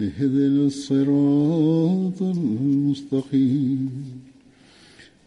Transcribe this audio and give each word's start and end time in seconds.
اهدنا 0.00 0.66
الصراط 0.66 2.22
المستقيم 2.22 3.90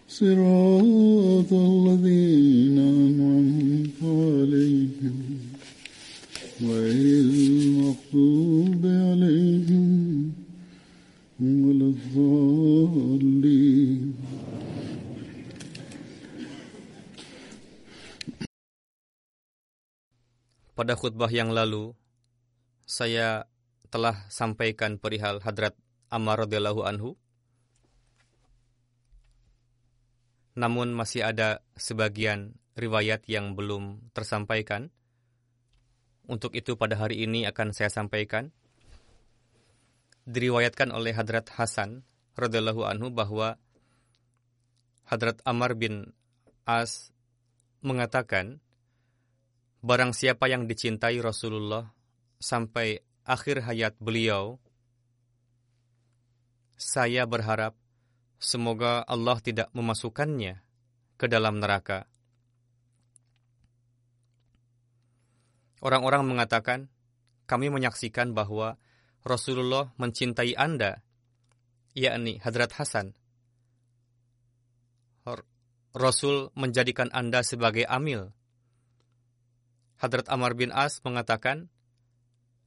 صراط 0.10 1.54
الذين 1.54 2.78
أنعمت 2.78 4.00
عليهم 4.04 5.18
غير 6.62 7.26
المغضوب 7.26 8.86
عليهم 8.86 10.34
ولا 11.42 11.86
الضالين 11.94 13.40
Pada 20.80 20.96
khutbah 20.96 21.28
yang 21.28 21.52
lalu, 21.52 21.92
saya 22.88 23.44
telah 23.95 24.27
sampaikan 24.27 24.99
perihal 24.99 25.39
Hadrat 25.39 25.79
Ammar 26.11 26.43
radhiyallahu 26.43 26.83
anhu. 26.83 27.15
Namun 30.59 30.91
masih 30.91 31.23
ada 31.23 31.63
sebagian 31.79 32.59
riwayat 32.75 33.23
yang 33.31 33.55
belum 33.55 34.11
tersampaikan. 34.11 34.91
Untuk 36.27 36.59
itu 36.59 36.75
pada 36.75 36.99
hari 36.99 37.23
ini 37.23 37.47
akan 37.47 37.71
saya 37.71 37.87
sampaikan. 37.87 38.51
Diriwayatkan 40.27 40.91
oleh 40.91 41.15
Hadrat 41.15 41.55
Hasan 41.55 42.03
radhiyallahu 42.35 42.83
anhu 42.83 43.15
bahwa 43.15 43.63
Hadrat 45.07 45.39
Ammar 45.47 45.79
bin 45.79 46.11
As 46.67 47.15
mengatakan, 47.79 48.59
Barang 49.87 50.11
siapa 50.11 50.51
yang 50.51 50.67
dicintai 50.67 51.23
Rasulullah 51.23 51.95
sampai 52.43 53.14
akhir 53.25 53.65
hayat 53.65 53.97
beliau, 53.99 54.61
saya 56.77 57.25
berharap 57.25 57.73
semoga 58.37 59.01
Allah 59.09 59.41
tidak 59.41 59.73
memasukkannya 59.73 60.61
ke 61.17 61.27
dalam 61.27 61.59
neraka. 61.59 62.05
Orang-orang 65.85 66.25
mengatakan, 66.25 66.89
kami 67.45 67.69
menyaksikan 67.69 68.33
bahwa 68.33 68.81
Rasulullah 69.21 69.93
mencintai 70.01 70.57
Anda, 70.57 71.05
yakni 71.93 72.41
Hadrat 72.41 72.73
Hasan. 72.77 73.13
Rasul 75.95 76.51
menjadikan 76.59 77.13
Anda 77.15 77.47
sebagai 77.47 77.87
amil. 77.87 78.35
Hadrat 80.01 80.27
Amr 80.27 80.59
bin 80.59 80.75
As 80.75 80.99
mengatakan, 81.07 81.71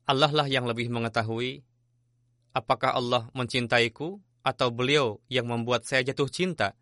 Allah 0.07 0.31
lah 0.31 0.47
yang 0.47 0.63
lebih 0.63 0.88
mengetahui 0.88 1.68
apakah 2.56 2.95
Allah 2.95 3.28
mencintaiku 3.35 4.23
atau 4.41 4.72
beliau 4.72 5.19
yang 5.28 5.51
membuat 5.51 5.84
saya 5.84 6.07
jatuh 6.07 6.31
cinta. 6.31 6.79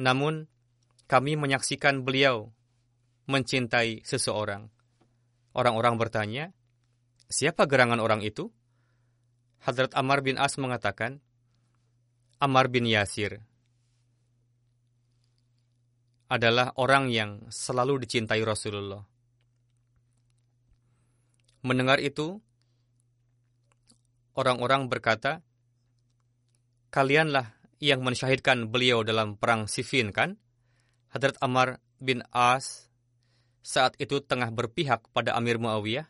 Namun, 0.00 0.48
kami 1.04 1.36
menyaksikan 1.36 2.00
beliau 2.00 2.48
mencintai 3.28 4.00
seseorang. 4.08 4.72
Orang-orang 5.52 6.00
bertanya, 6.00 6.44
siapa 7.28 7.68
gerangan 7.68 8.00
orang 8.00 8.24
itu? 8.24 8.48
Hadrat 9.60 9.92
Ammar 9.92 10.24
bin 10.24 10.40
As 10.40 10.56
mengatakan, 10.56 11.20
Ammar 12.40 12.72
bin 12.72 12.88
Yasir 12.88 13.44
adalah 16.32 16.72
orang 16.80 17.12
yang 17.12 17.44
selalu 17.52 18.00
dicintai 18.08 18.40
Rasulullah. 18.40 19.09
Mendengar 21.60 22.00
itu, 22.00 22.40
orang-orang 24.32 24.88
berkata, 24.88 25.44
Kalianlah 26.90 27.54
yang 27.78 28.02
mensyahidkan 28.02 28.66
beliau 28.72 29.04
dalam 29.06 29.38
perang 29.38 29.70
Siffin 29.70 30.10
kan? 30.10 30.40
Hadrat 31.12 31.38
Ammar 31.38 31.78
bin 32.00 32.24
As 32.32 32.90
saat 33.60 33.94
itu 34.00 34.24
tengah 34.24 34.48
berpihak 34.50 35.06
pada 35.12 35.36
Amir 35.36 35.60
Muawiyah. 35.60 36.08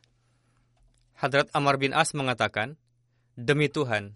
Hadrat 1.18 1.50
Ammar 1.52 1.76
bin 1.76 1.92
As 1.92 2.14
mengatakan, 2.14 2.78
Demi 3.34 3.66
Tuhan, 3.66 4.14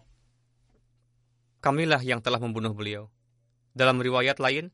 kamilah 1.59 2.01
yang 2.01 2.23
telah 2.23 2.39
membunuh 2.39 2.73
beliau. 2.73 3.11
Dalam 3.75 3.99
riwayat 3.99 4.39
lain, 4.39 4.71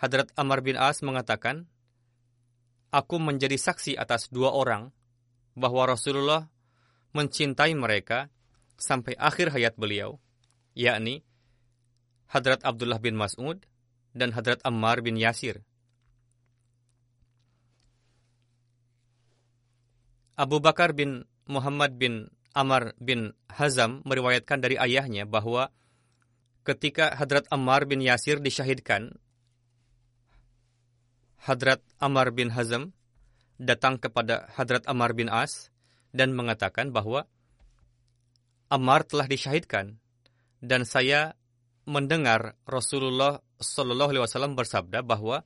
Hadrat 0.00 0.32
Ammar 0.34 0.64
bin 0.64 0.74
As 0.80 1.04
mengatakan, 1.04 1.68
Aku 2.90 3.20
menjadi 3.20 3.56
saksi 3.56 3.96
atas 3.96 4.28
dua 4.32 4.52
orang 4.52 4.90
bahwa 5.52 5.88
Rasulullah 5.88 6.48
mencintai 7.12 7.76
mereka 7.76 8.32
sampai 8.80 9.14
akhir 9.20 9.52
hayat 9.52 9.76
beliau, 9.76 10.18
yakni 10.72 11.22
Hadrat 12.32 12.64
Abdullah 12.64 12.96
bin 12.96 13.12
Mas'ud 13.14 13.60
dan 14.16 14.32
Hadrat 14.32 14.64
Ammar 14.64 15.04
bin 15.04 15.20
Yasir. 15.20 15.60
Abu 20.32 20.64
Bakar 20.64 20.96
bin 20.96 21.28
Muhammad 21.44 22.00
bin 22.00 22.32
Ammar 22.56 22.96
bin 22.96 23.36
Hazam 23.52 24.00
meriwayatkan 24.08 24.64
dari 24.64 24.80
ayahnya 24.80 25.28
bahwa 25.28 25.68
ketika 26.64 27.12
Hadrat 27.12 27.44
Ammar 27.52 27.84
bin 27.84 28.00
Yasir 28.00 28.40
disyahidkan 28.40 29.12
Hadrat 31.36 31.84
Amar 32.00 32.32
bin 32.32 32.48
Hazm 32.48 32.96
datang 33.60 34.00
kepada 34.00 34.48
Hadrat 34.54 34.84
Amar 34.88 35.12
bin 35.16 35.28
As 35.32 35.72
dan 36.12 36.36
mengatakan 36.36 36.92
bahwa 36.92 37.28
Ammar 38.72 39.04
telah 39.04 39.28
disyahidkan 39.28 40.00
dan 40.64 40.88
saya 40.88 41.36
mendengar 41.84 42.56
Rasulullah 42.64 43.42
Shallallahu 43.60 44.16
Alaihi 44.16 44.24
Wasallam 44.24 44.54
bersabda 44.56 45.04
bahwa 45.04 45.44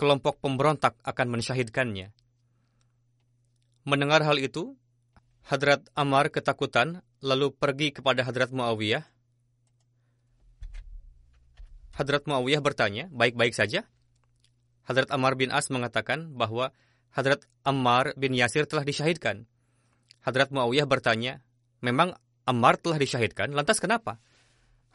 kelompok 0.00 0.42
pemberontak 0.42 0.98
akan 1.06 1.38
mensyahidkannya. 1.38 2.10
Mendengar 3.86 4.26
hal 4.26 4.38
itu, 4.38 4.74
Hadrat 5.46 5.86
Ammar 5.94 6.30
ketakutan 6.30 7.02
lalu 7.22 7.54
pergi 7.54 7.94
kepada 7.94 8.26
Hadrat 8.26 8.50
Muawiyah. 8.50 9.06
Hadrat 11.94 12.26
Muawiyah 12.26 12.62
bertanya, 12.62 13.06
baik-baik 13.10 13.54
saja? 13.54 13.86
Hadrat 14.82 15.10
Ammar 15.14 15.38
bin 15.38 15.54
As 15.54 15.70
mengatakan 15.70 16.34
bahwa 16.34 16.74
Hadrat 17.12 17.44
Ammar 17.62 18.16
bin 18.18 18.34
Yasir 18.34 18.66
telah 18.66 18.82
disyahidkan. 18.82 19.46
Hadrat 20.24 20.50
Muawiyah 20.50 20.88
bertanya, 20.88 21.44
memang 21.84 22.16
Ammar 22.48 22.78
telah 22.80 22.98
disyahidkan, 22.98 23.54
lantas 23.54 23.78
kenapa? 23.78 24.18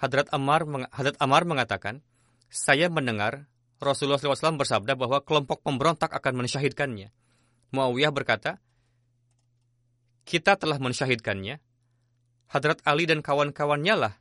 Hadrat 0.01 0.27
Ammar, 0.33 0.67
Hadrat 0.91 1.15
Ammar 1.21 1.47
mengatakan, 1.47 2.03
saya 2.47 2.91
mendengar 2.91 3.47
Rasulullah 3.77 4.17
SAW 4.17 4.57
bersabda 4.57 4.97
bahwa 4.97 5.21
kelompok 5.21 5.61
pemberontak 5.61 6.09
akan 6.09 6.43
mensyahidkannya. 6.43 7.13
Muawiyah 7.71 8.11
berkata, 8.11 8.57
kita 10.27 10.59
telah 10.59 10.81
mensyahidkannya, 10.81 11.63
Hadrat 12.47 12.79
Ali 12.87 13.07
dan 13.07 13.19
kawan-kawannya 13.19 13.95
lah 13.95 14.13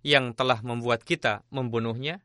yang 0.00 0.32
telah 0.32 0.60
membuat 0.64 1.04
kita 1.04 1.44
membunuhnya 1.52 2.24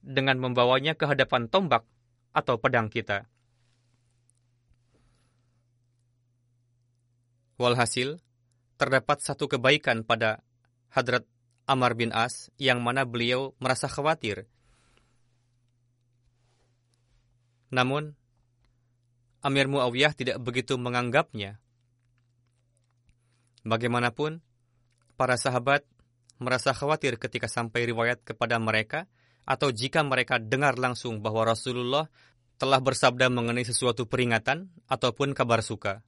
dengan 0.00 0.40
membawanya 0.40 0.96
ke 0.96 1.04
hadapan 1.04 1.46
tombak 1.46 1.84
atau 2.32 2.56
pedang 2.56 2.88
kita. 2.88 3.28
Walhasil, 7.60 8.16
terdapat 8.80 9.20
satu 9.20 9.44
kebaikan 9.44 10.00
pada 10.08 10.40
Hadrat 10.88 11.28
Amar 11.68 11.92
bin 11.92 12.08
As 12.16 12.48
yang 12.56 12.80
mana 12.80 13.04
beliau 13.04 13.52
merasa 13.60 13.84
khawatir. 13.86 14.48
Namun, 17.70 18.16
Amir 19.44 19.68
Muawiyah 19.68 20.16
tidak 20.16 20.40
begitu 20.40 20.80
menganggapnya. 20.80 21.60
Bagaimanapun, 23.62 24.40
para 25.20 25.36
sahabat 25.36 25.84
merasa 26.40 26.72
khawatir 26.72 27.20
ketika 27.20 27.46
sampai 27.46 27.84
riwayat 27.84 28.24
kepada 28.24 28.56
mereka 28.56 29.04
atau 29.50 29.74
jika 29.74 30.06
mereka 30.06 30.38
dengar 30.38 30.78
langsung 30.78 31.18
bahwa 31.18 31.42
Rasulullah 31.42 32.06
telah 32.54 32.78
bersabda 32.78 33.26
mengenai 33.26 33.66
sesuatu 33.66 34.06
peringatan 34.06 34.70
ataupun 34.86 35.34
kabar 35.34 35.58
suka. 35.58 36.06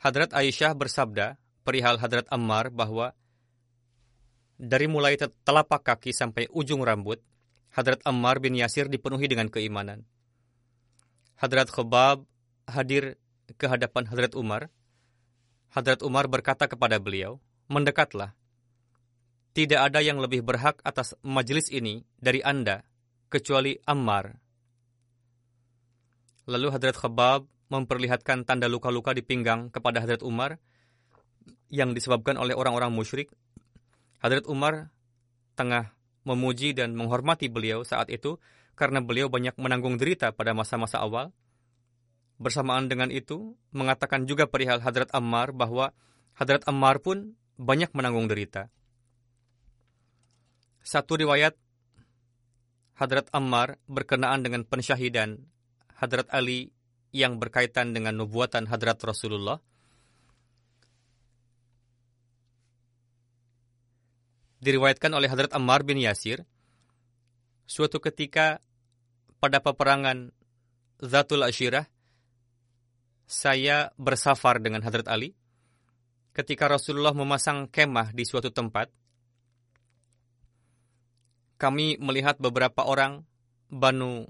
Hadrat 0.00 0.32
Aisyah 0.32 0.72
bersabda 0.72 1.36
perihal 1.60 2.00
Hadrat 2.00 2.24
Ammar 2.32 2.72
bahwa 2.72 3.12
dari 4.56 4.88
mulai 4.88 5.20
telapak 5.20 5.84
kaki 5.84 6.16
sampai 6.16 6.48
ujung 6.48 6.80
rambut, 6.80 7.20
Hadrat 7.76 8.00
Ammar 8.08 8.40
bin 8.40 8.56
Yasir 8.56 8.88
dipenuhi 8.88 9.28
dengan 9.28 9.52
keimanan. 9.52 10.08
Hadrat 11.36 11.68
Khobab 11.68 12.24
hadir 12.64 13.20
ke 13.60 13.68
hadapan 13.68 14.08
Hadrat 14.08 14.32
Umar. 14.32 14.72
Hadrat 15.76 16.00
Umar 16.00 16.24
berkata 16.32 16.64
kepada 16.64 16.96
beliau, 16.96 17.36
Mendekatlah. 17.68 18.39
Tidak 19.50 19.80
ada 19.82 19.98
yang 19.98 20.22
lebih 20.22 20.46
berhak 20.46 20.78
atas 20.86 21.18
majelis 21.26 21.74
ini 21.74 22.06
dari 22.14 22.38
Anda, 22.38 22.86
kecuali 23.26 23.74
Ammar. 23.82 24.30
Lalu 26.46 26.70
Hadrat 26.70 26.94
Khobab 26.94 27.50
memperlihatkan 27.70 28.46
tanda 28.46 28.70
luka-luka 28.70 29.10
di 29.10 29.26
pinggang 29.26 29.70
kepada 29.74 30.02
Hadrat 30.02 30.22
Umar 30.22 30.58
yang 31.70 31.94
disebabkan 31.94 32.38
oleh 32.38 32.54
orang-orang 32.54 32.94
musyrik. 32.94 33.30
Hadrat 34.22 34.46
Umar 34.46 34.94
tengah 35.58 35.94
memuji 36.22 36.70
dan 36.70 36.94
menghormati 36.94 37.50
beliau 37.50 37.82
saat 37.82 38.06
itu 38.06 38.38
karena 38.78 39.02
beliau 39.02 39.26
banyak 39.26 39.58
menanggung 39.58 39.98
derita 39.98 40.30
pada 40.30 40.54
masa-masa 40.54 41.02
awal. 41.02 41.34
Bersamaan 42.40 42.88
dengan 42.88 43.12
itu, 43.12 43.58
mengatakan 43.74 44.24
juga 44.24 44.46
perihal 44.46 44.80
Hadrat 44.80 45.10
Ammar 45.12 45.52
bahwa 45.52 45.92
Hadrat 46.38 46.64
Ammar 46.70 47.02
pun 47.02 47.36
banyak 47.60 47.92
menanggung 47.92 48.30
derita. 48.30 48.72
Satu 50.90 51.14
riwayat 51.14 51.54
Hadrat 52.98 53.30
Ammar 53.30 53.78
berkenaan 53.86 54.42
dengan 54.42 54.66
pensyahidan 54.66 55.38
Hadrat 55.94 56.26
Ali 56.34 56.74
yang 57.14 57.38
berkaitan 57.38 57.94
dengan 57.94 58.18
nubuatan 58.18 58.66
hadrat 58.66 58.98
Rasulullah. 58.98 59.62
Diriwayatkan 64.58 65.14
oleh 65.14 65.30
Hadrat 65.30 65.54
Ammar 65.54 65.86
bin 65.86 66.02
Yasir, 66.02 66.42
suatu 67.70 68.02
ketika 68.02 68.58
pada 69.38 69.62
peperangan 69.62 70.34
Zatul 70.98 71.46
Ashirah, 71.46 71.86
saya 73.30 73.94
bersafar 73.94 74.58
dengan 74.58 74.82
Hadrat 74.82 75.06
Ali. 75.06 75.38
Ketika 76.34 76.66
Rasulullah 76.66 77.14
memasang 77.14 77.70
kemah 77.70 78.10
di 78.10 78.26
suatu 78.26 78.50
tempat, 78.50 78.90
kami 81.60 82.00
melihat 82.00 82.40
beberapa 82.40 82.88
orang 82.88 83.28
Banu 83.68 84.24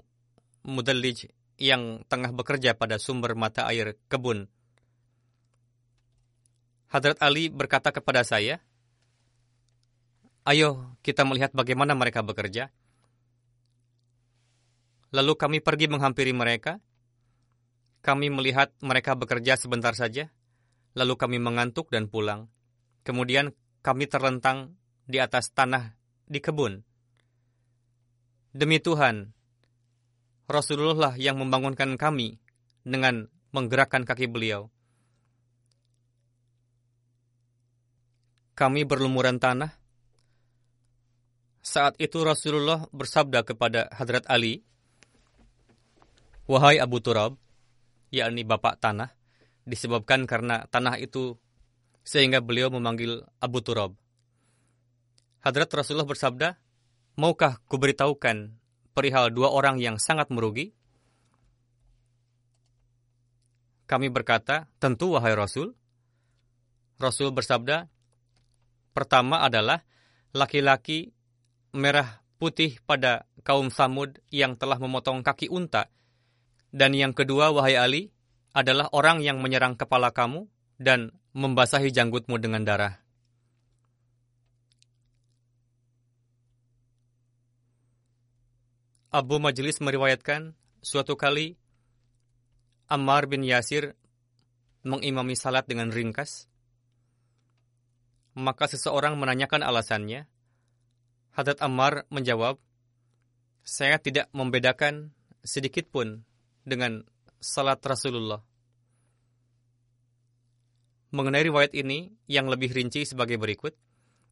Mudallij 0.67 1.31
yang 1.55 2.03
tengah 2.11 2.35
bekerja 2.35 2.75
pada 2.75 2.99
sumber 2.99 3.39
mata 3.39 3.63
air 3.71 3.95
kebun. 4.11 4.51
Hadrat 6.91 7.17
Ali 7.23 7.47
berkata 7.47 7.95
kepada 7.95 8.27
saya, 8.27 8.59
Ayo 10.43 10.97
kita 11.05 11.23
melihat 11.23 11.55
bagaimana 11.55 11.95
mereka 11.95 12.19
bekerja. 12.19 12.73
Lalu 15.15 15.33
kami 15.39 15.57
pergi 15.63 15.87
menghampiri 15.87 16.35
mereka. 16.35 16.83
Kami 18.01 18.33
melihat 18.33 18.73
mereka 18.81 19.13
bekerja 19.13 19.55
sebentar 19.55 19.93
saja. 19.93 20.33
Lalu 20.97 21.13
kami 21.15 21.37
mengantuk 21.37 21.93
dan 21.93 22.09
pulang. 22.09 22.49
Kemudian 23.05 23.53
kami 23.85 24.09
terlentang 24.09 24.75
di 25.05 25.21
atas 25.21 25.53
tanah 25.53 25.93
di 26.25 26.41
kebun. 26.41 26.90
Demi 28.51 28.83
Tuhan, 28.83 29.31
Rasulullah 30.51 31.15
yang 31.15 31.39
membangunkan 31.39 31.95
kami 31.95 32.35
dengan 32.83 33.31
menggerakkan 33.55 34.03
kaki 34.03 34.27
beliau. 34.27 34.67
Kami 38.51 38.83
berlumuran 38.83 39.39
tanah. 39.39 39.71
Saat 41.63 41.95
itu 42.03 42.19
Rasulullah 42.27 42.83
bersabda 42.91 43.47
kepada 43.47 43.87
Hadrat 43.95 44.27
Ali, 44.27 44.59
Wahai 46.51 46.75
Abu 46.83 46.99
Turab, 46.99 47.39
yakni 48.11 48.43
Bapak 48.43 48.83
Tanah, 48.83 49.15
disebabkan 49.63 50.27
karena 50.27 50.67
tanah 50.67 50.99
itu 50.99 51.39
sehingga 52.03 52.43
beliau 52.43 52.67
memanggil 52.67 53.23
Abu 53.39 53.63
Turab. 53.63 53.95
Hadrat 55.39 55.71
Rasulullah 55.71 56.09
bersabda, 56.09 56.59
Maukah 57.19 57.59
kuberitahukan 57.67 58.55
perihal 58.95 59.35
dua 59.35 59.51
orang 59.51 59.79
yang 59.83 59.99
sangat 59.99 60.31
merugi? 60.31 60.71
Kami 63.83 64.07
berkata, 64.07 64.71
tentu 64.79 65.19
wahai 65.19 65.35
Rasul. 65.35 65.75
Rasul 66.95 67.35
bersabda, 67.35 67.91
pertama 68.95 69.43
adalah 69.43 69.83
laki-laki 70.31 71.11
merah 71.75 72.23
putih 72.39 72.79
pada 72.87 73.27
kaum 73.43 73.67
Samud 73.67 74.23
yang 74.31 74.55
telah 74.55 74.79
memotong 74.79 75.19
kaki 75.27 75.51
unta. 75.51 75.91
Dan 76.71 76.95
yang 76.95 77.11
kedua, 77.11 77.51
wahai 77.51 77.75
Ali, 77.75 78.03
adalah 78.55 78.87
orang 78.95 79.19
yang 79.19 79.43
menyerang 79.43 79.75
kepala 79.75 80.15
kamu 80.15 80.47
dan 80.79 81.11
membasahi 81.35 81.91
janggutmu 81.91 82.39
dengan 82.39 82.63
darah. 82.63 83.03
Abu 89.11 89.43
Majlis 89.43 89.83
meriwayatkan 89.83 90.55
suatu 90.79 91.19
kali 91.19 91.59
Ammar 92.87 93.27
bin 93.27 93.43
Yasir 93.43 93.99
mengimami 94.87 95.35
salat 95.35 95.67
dengan 95.67 95.91
ringkas. 95.91 96.47
Maka 98.39 98.71
seseorang 98.71 99.19
menanyakan 99.19 99.67
alasannya. 99.67 100.31
Hadrat 101.35 101.59
Ammar 101.59 102.07
menjawab, 102.07 102.55
saya 103.67 103.99
tidak 103.99 104.31
membedakan 104.31 105.11
sedikit 105.43 105.91
pun 105.91 106.23
dengan 106.63 107.03
salat 107.43 107.83
Rasulullah. 107.83 108.39
Mengenai 111.11 111.43
riwayat 111.43 111.75
ini 111.75 112.15
yang 112.31 112.47
lebih 112.47 112.71
rinci 112.71 113.03
sebagai 113.03 113.35
berikut, 113.35 113.75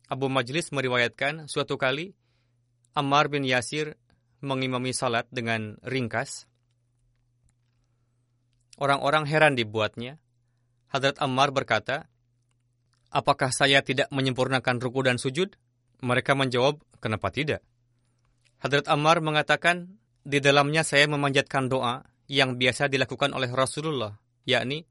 Abu 0.07 0.31
Majlis 0.31 0.71
meriwayatkan 0.71 1.51
suatu 1.51 1.75
kali 1.75 2.15
Ammar 2.95 3.27
bin 3.27 3.43
Yasir 3.43 3.99
mengimami 4.39 4.95
salat 4.95 5.27
dengan 5.31 5.79
ringkas. 5.83 6.47
Orang-orang 8.79 9.27
heran 9.27 9.59
dibuatnya. 9.59 10.19
Hadrat 10.89 11.19
Ammar 11.19 11.51
berkata, 11.51 12.07
Apakah 13.09 13.49
saya 13.49 13.81
tidak 13.81 14.07
menyempurnakan 14.13 14.77
ruku 14.77 15.01
dan 15.01 15.17
sujud? 15.17 15.57
Mereka 15.99 16.37
menjawab, 16.37 16.77
kenapa 17.01 17.33
tidak? 17.33 17.65
Hadrat 18.61 18.85
Ammar 18.85 19.19
mengatakan, 19.19 19.97
di 20.21 20.37
dalamnya 20.37 20.85
saya 20.85 21.09
memanjatkan 21.09 21.67
doa 21.67 22.05
yang 22.29 22.61
biasa 22.61 22.85
dilakukan 22.85 23.33
oleh 23.33 23.49
Rasulullah, 23.49 24.13
yakni, 24.45 24.85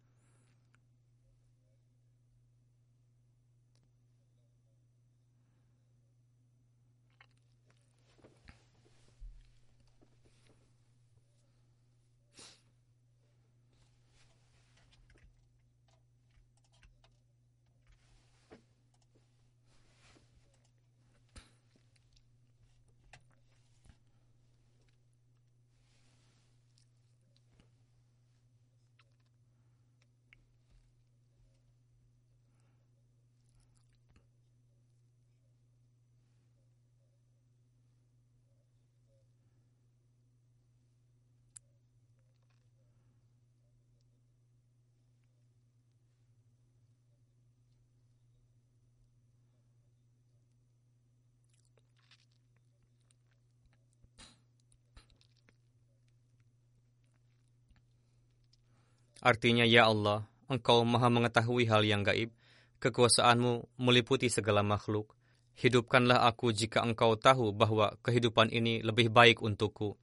Artinya, 59.19 59.67
Ya 59.67 59.91
Allah, 59.91 60.29
Engkau 60.49 60.81
maha 60.81 61.13
mengetahui 61.13 61.69
hal 61.69 61.85
yang 61.85 62.01
gaib, 62.01 62.33
kekuasaanmu 62.81 63.69
meliputi 63.77 64.33
segala 64.33 64.65
makhluk. 64.65 65.13
Hidupkanlah 65.61 66.25
aku 66.25 66.57
jika 66.57 66.81
engkau 66.81 67.21
tahu 67.21 67.53
bahwa 67.53 68.01
kehidupan 68.01 68.49
ini 68.49 68.81
lebih 68.81 69.13
baik 69.13 69.45
untukku. 69.45 70.01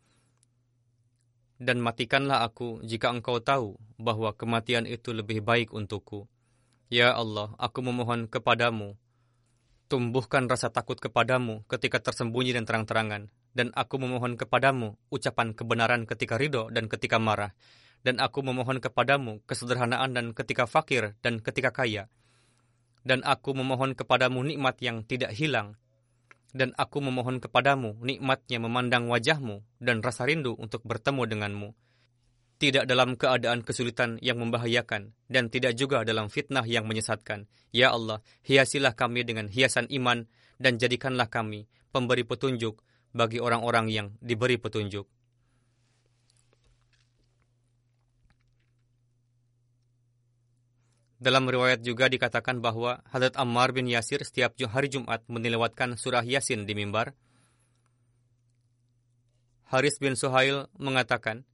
Dan 1.58 1.82
matikanlah 1.82 2.46
aku 2.46 2.86
jika 2.86 3.10
engkau 3.10 3.42
tahu 3.42 3.80
bahwa 3.98 4.38
kematian 4.38 4.86
itu 4.86 5.18
lebih 5.18 5.42
baik 5.42 5.74
untukku. 5.74 6.30
Ya 6.94 7.18
Allah, 7.18 7.58
aku 7.58 7.82
memohon 7.82 8.30
kepadamu, 8.30 8.94
tumbuhkan 9.90 10.46
rasa 10.46 10.70
takut 10.70 11.02
kepadamu 11.02 11.66
ketika 11.66 11.98
tersembunyi 11.98 12.54
dan 12.54 12.70
terang-terangan, 12.70 13.34
dan 13.58 13.74
aku 13.74 13.98
memohon 13.98 14.38
kepadamu 14.38 14.94
ucapan 15.10 15.58
kebenaran 15.58 16.06
ketika 16.06 16.38
ridho 16.38 16.70
dan 16.70 16.86
ketika 16.86 17.18
marah, 17.18 17.58
dan 18.06 18.22
aku 18.22 18.46
memohon 18.46 18.78
kepadamu 18.78 19.42
kesederhanaan 19.50 20.14
dan 20.14 20.38
ketika 20.38 20.70
fakir 20.70 21.18
dan 21.26 21.42
ketika 21.42 21.74
kaya, 21.74 22.06
dan 23.02 23.26
aku 23.26 23.58
memohon 23.58 23.98
kepadamu 23.98 24.46
nikmat 24.46 24.78
yang 24.86 25.02
tidak 25.02 25.34
hilang, 25.34 25.74
dan 26.54 26.78
aku 26.78 27.02
memohon 27.02 27.42
kepadamu 27.42 27.98
nikmatnya 28.06 28.62
memandang 28.62 29.10
wajahmu 29.10 29.66
dan 29.82 30.06
rasa 30.06 30.30
rindu 30.30 30.54
untuk 30.54 30.86
bertemu 30.86 31.26
denganmu, 31.26 31.70
tidak 32.62 32.86
dalam 32.86 33.18
keadaan 33.18 33.66
kesulitan 33.66 34.22
yang 34.22 34.38
membahayakan, 34.38 35.18
dan 35.26 35.50
tidak 35.50 35.74
juga 35.74 36.06
dalam 36.06 36.30
fitnah 36.30 36.64
yang 36.64 36.86
menyesatkan. 36.86 37.50
Ya 37.76 37.92
Allah, 37.92 38.22
hiasilah 38.46 38.94
kami 38.94 39.28
dengan 39.28 39.50
hiasan 39.50 39.90
iman, 39.92 40.30
dan 40.62 40.80
jadikanlah 40.80 41.28
kami 41.28 41.68
pemberi 41.90 42.24
petunjuk 42.24 42.80
bagi 43.12 43.44
orang-orang 43.44 43.92
yang 43.92 44.08
diberi 44.24 44.56
petunjuk. 44.56 45.04
Dalam 51.16 51.48
riwayat 51.48 51.80
juga 51.80 52.12
dikatakan 52.12 52.60
bahwa 52.60 53.00
Hadrat 53.08 53.40
Ammar 53.40 53.72
bin 53.72 53.88
Yasir 53.88 54.20
setiap 54.28 54.52
hari 54.68 54.92
Jumat 54.92 55.24
menilawatkan 55.32 55.96
surah 55.96 56.28
Yasin 56.28 56.68
di 56.68 56.76
mimbar. 56.76 57.16
Haris 59.72 59.96
bin 59.98 60.20
Suhail 60.20 60.68
mengatakan, 60.76 61.48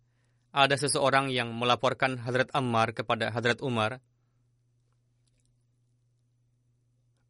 ada 0.52 0.76
seseorang 0.76 1.32
yang 1.32 1.54
melaporkan 1.54 2.20
Hadrat 2.20 2.50
Ammar 2.52 2.92
kepada 2.92 3.30
Hadrat 3.32 3.62
Umar. 3.64 4.04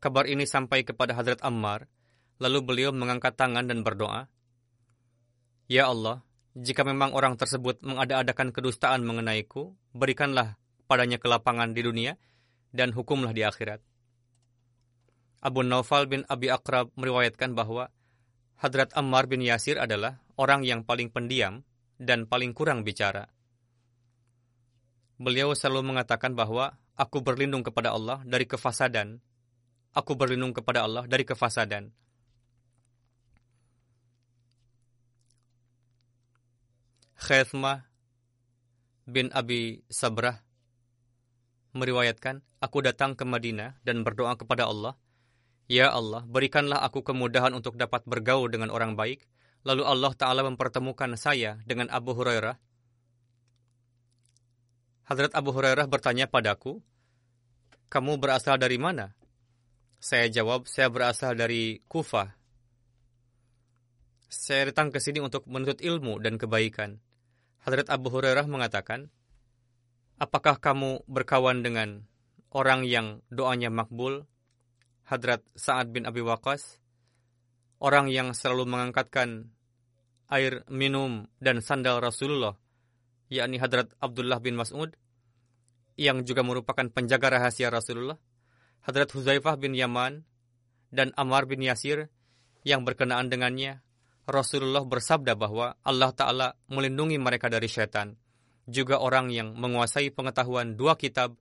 Kabar 0.01 0.25
ini 0.25 0.47
sampai 0.49 0.81
kepada 0.81 1.13
Hadrat 1.13 1.43
Ammar, 1.45 1.85
lalu 2.41 2.59
beliau 2.65 2.89
mengangkat 2.89 3.37
tangan 3.37 3.69
dan 3.69 3.85
berdoa, 3.85 4.25
Ya 5.69 5.87
Allah, 5.87 6.25
jika 6.57 6.83
memang 6.83 7.15
orang 7.15 7.39
tersebut 7.39 7.79
mengada-adakan 7.85 8.51
kedustaan 8.51 9.07
mengenaiku, 9.07 9.71
berikanlah 9.95 10.59
padanya 10.91 11.15
kelapangan 11.15 11.71
di 11.71 11.87
dunia, 11.87 12.19
dan 12.75 12.91
hukumlah 12.91 13.31
di 13.31 13.47
akhirat. 13.47 13.79
Abu 15.39 15.63
Naufal 15.63 16.11
bin 16.11 16.27
Abi 16.27 16.51
Akrab 16.51 16.91
meriwayatkan 16.99 17.55
bahwa 17.55 17.87
Hadrat 18.59 18.91
Ammar 18.93 19.31
bin 19.31 19.39
Yasir 19.39 19.79
adalah 19.79 20.19
orang 20.35 20.67
yang 20.67 20.83
paling 20.83 21.07
pendiam 21.07 21.63
dan 21.95 22.27
paling 22.27 22.51
kurang 22.51 22.83
bicara. 22.83 23.31
Beliau 25.17 25.55
selalu 25.55 25.95
mengatakan 25.95 26.35
bahwa 26.35 26.75
aku 26.93 27.23
berlindung 27.23 27.65
kepada 27.65 27.95
Allah 27.95 28.21
dari 28.27 28.45
kefasadan. 28.45 29.17
Aku 29.95 30.13
berlindung 30.13 30.53
kepada 30.53 30.85
Allah 30.85 31.09
dari 31.09 31.25
kefasadan. 31.25 31.89
Khaithmah 37.21 37.85
bin 39.05 39.29
Abi 39.33 39.85
Sabrah 39.89 40.41
meriwayatkan, 41.73 42.43
aku 42.59 42.83
datang 42.83 43.15
ke 43.15 43.23
Madinah 43.23 43.79
dan 43.83 44.03
berdoa 44.03 44.35
kepada 44.35 44.67
Allah, 44.67 44.95
Ya 45.71 45.87
Allah, 45.87 46.27
berikanlah 46.27 46.83
aku 46.83 46.99
kemudahan 46.99 47.55
untuk 47.55 47.79
dapat 47.79 48.03
bergaul 48.03 48.51
dengan 48.51 48.75
orang 48.75 48.99
baik. 48.99 49.23
Lalu 49.63 49.87
Allah 49.87 50.11
Ta'ala 50.11 50.43
mempertemukan 50.43 51.15
saya 51.15 51.63
dengan 51.63 51.87
Abu 51.87 52.11
Hurairah. 52.11 52.59
Hadrat 55.07 55.31
Abu 55.31 55.55
Hurairah 55.55 55.87
bertanya 55.87 56.27
padaku, 56.27 56.83
kamu 57.87 58.19
berasal 58.19 58.59
dari 58.59 58.75
mana? 58.75 59.15
Saya 60.01 60.27
jawab, 60.27 60.67
saya 60.67 60.91
berasal 60.91 61.39
dari 61.39 61.79
Kufah. 61.87 62.35
Saya 64.27 64.71
datang 64.71 64.91
ke 64.91 64.99
sini 64.99 65.23
untuk 65.23 65.47
menuntut 65.47 65.79
ilmu 65.79 66.19
dan 66.19 66.35
kebaikan. 66.35 66.99
Hadrat 67.63 67.87
Abu 67.87 68.11
Hurairah 68.11 68.47
mengatakan, 68.47 69.07
Apakah 70.21 70.61
kamu 70.61 71.01
berkawan 71.09 71.65
dengan 71.65 72.05
orang 72.53 72.85
yang 72.85 73.25
doanya 73.33 73.73
makbul? 73.73 74.29
Hadrat 75.09 75.41
Sa'ad 75.57 75.89
bin 75.89 76.05
Abi 76.05 76.21
Waqas, 76.21 76.77
orang 77.81 78.05
yang 78.05 78.37
selalu 78.37 78.69
mengangkatkan 78.69 79.49
air 80.29 80.61
minum 80.69 81.25
dan 81.41 81.65
sandal 81.65 82.05
Rasulullah, 82.05 82.53
yakni 83.33 83.57
Hadrat 83.57 83.97
Abdullah 83.97 84.37
bin 84.37 84.61
Mas'ud, 84.61 84.93
yang 85.97 86.21
juga 86.21 86.45
merupakan 86.45 86.85
penjaga 86.93 87.41
rahasia 87.41 87.73
Rasulullah, 87.73 88.21
Hadrat 88.85 89.09
Huzaifah 89.17 89.57
bin 89.57 89.73
Yaman, 89.73 90.21
dan 90.93 91.17
Ammar 91.17 91.49
bin 91.49 91.65
Yasir 91.65 92.13
yang 92.61 92.85
berkenaan 92.85 93.33
dengannya, 93.33 93.81
Rasulullah 94.29 94.85
bersabda 94.85 95.33
bahwa 95.33 95.81
Allah 95.81 96.13
Ta'ala 96.13 96.53
melindungi 96.69 97.17
mereka 97.17 97.49
dari 97.49 97.65
syaitan 97.65 98.20
juga 98.71 99.03
orang 99.03 99.29
yang 99.29 99.53
menguasai 99.59 100.09
pengetahuan 100.15 100.79
dua 100.79 100.95
kitab, 100.95 101.35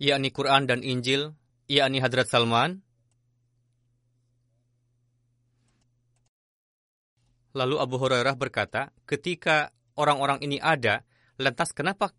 yakni 0.00 0.32
Quran 0.32 0.64
dan 0.64 0.80
Injil, 0.80 1.36
yakni 1.68 2.00
Hadrat 2.00 2.26
Salman. 2.26 2.80
Lalu 7.54 7.76
Abu 7.78 7.96
Hurairah 8.02 8.34
berkata, 8.34 8.90
ketika 9.06 9.70
orang-orang 9.94 10.42
ini 10.42 10.58
ada, 10.58 11.06
lantas 11.38 11.70
kenapa 11.70 12.10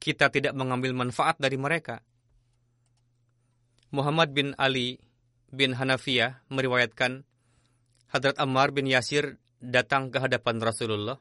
kita 0.00 0.32
tidak 0.32 0.56
mengambil 0.56 0.96
manfaat 0.96 1.36
dari 1.36 1.60
mereka? 1.60 2.00
Muhammad 3.92 4.32
bin 4.32 4.56
Ali 4.56 4.96
bin 5.52 5.76
Hanafiyah 5.76 6.42
meriwayatkan 6.48 7.22
Hadrat 8.08 8.40
Ammar 8.40 8.72
bin 8.72 8.88
Yasir 8.88 9.36
datang 9.60 10.10
ke 10.10 10.18
hadapan 10.18 10.58
Rasulullah 10.58 11.20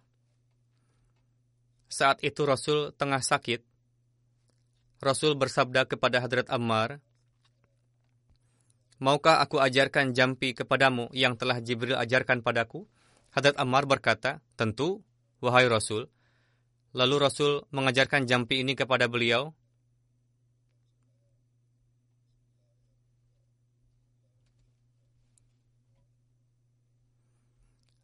saat 1.92 2.20
itu 2.24 2.44
Rasul 2.48 2.92
tengah 2.96 3.20
sakit. 3.22 3.64
Rasul 5.04 5.36
bersabda 5.36 5.84
kepada 5.84 6.24
Hadrat 6.24 6.48
Ammar, 6.48 7.04
Maukah 9.04 9.44
aku 9.44 9.60
ajarkan 9.60 10.16
jampi 10.16 10.56
kepadamu 10.56 11.12
yang 11.12 11.36
telah 11.36 11.60
Jibril 11.60 12.00
ajarkan 12.00 12.40
padaku? 12.40 12.88
Hadrat 13.36 13.60
Ammar 13.60 13.84
berkata, 13.84 14.40
Tentu, 14.56 15.04
wahai 15.44 15.68
Rasul. 15.68 16.08
Lalu 16.96 17.16
Rasul 17.20 17.68
mengajarkan 17.76 18.24
jampi 18.24 18.64
ini 18.64 18.80
kepada 18.80 19.12
beliau. 19.12 19.52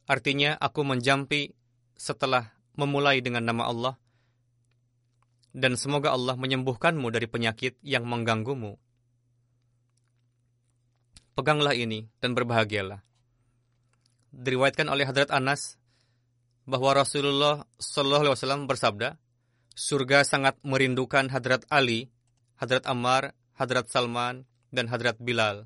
Artinya, 0.04 0.60
aku 0.60 0.84
menjampi 0.84 1.56
setelah 1.96 2.59
memulai 2.80 3.20
dengan 3.20 3.44
nama 3.44 3.68
Allah, 3.68 3.96
dan 5.52 5.76
semoga 5.76 6.16
Allah 6.16 6.40
menyembuhkanmu 6.40 7.12
dari 7.12 7.28
penyakit 7.28 7.76
yang 7.84 8.08
mengganggumu. 8.08 8.80
Peganglah 11.36 11.76
ini 11.76 12.08
dan 12.24 12.32
berbahagialah. 12.36 13.04
Diriwayatkan 14.30 14.88
oleh 14.88 15.04
Hadrat 15.04 15.34
Anas 15.34 15.76
bahwa 16.70 16.94
Rasulullah 16.94 17.66
Shallallahu 17.82 18.24
Alaihi 18.30 18.36
Wasallam 18.38 18.64
bersabda, 18.70 19.18
surga 19.74 20.22
sangat 20.22 20.56
merindukan 20.62 21.32
Hadrat 21.34 21.66
Ali, 21.72 22.14
Hadrat 22.62 22.86
Ammar, 22.86 23.34
Hadrat 23.58 23.90
Salman, 23.90 24.46
dan 24.70 24.86
Hadrat 24.86 25.18
Bilal. 25.18 25.66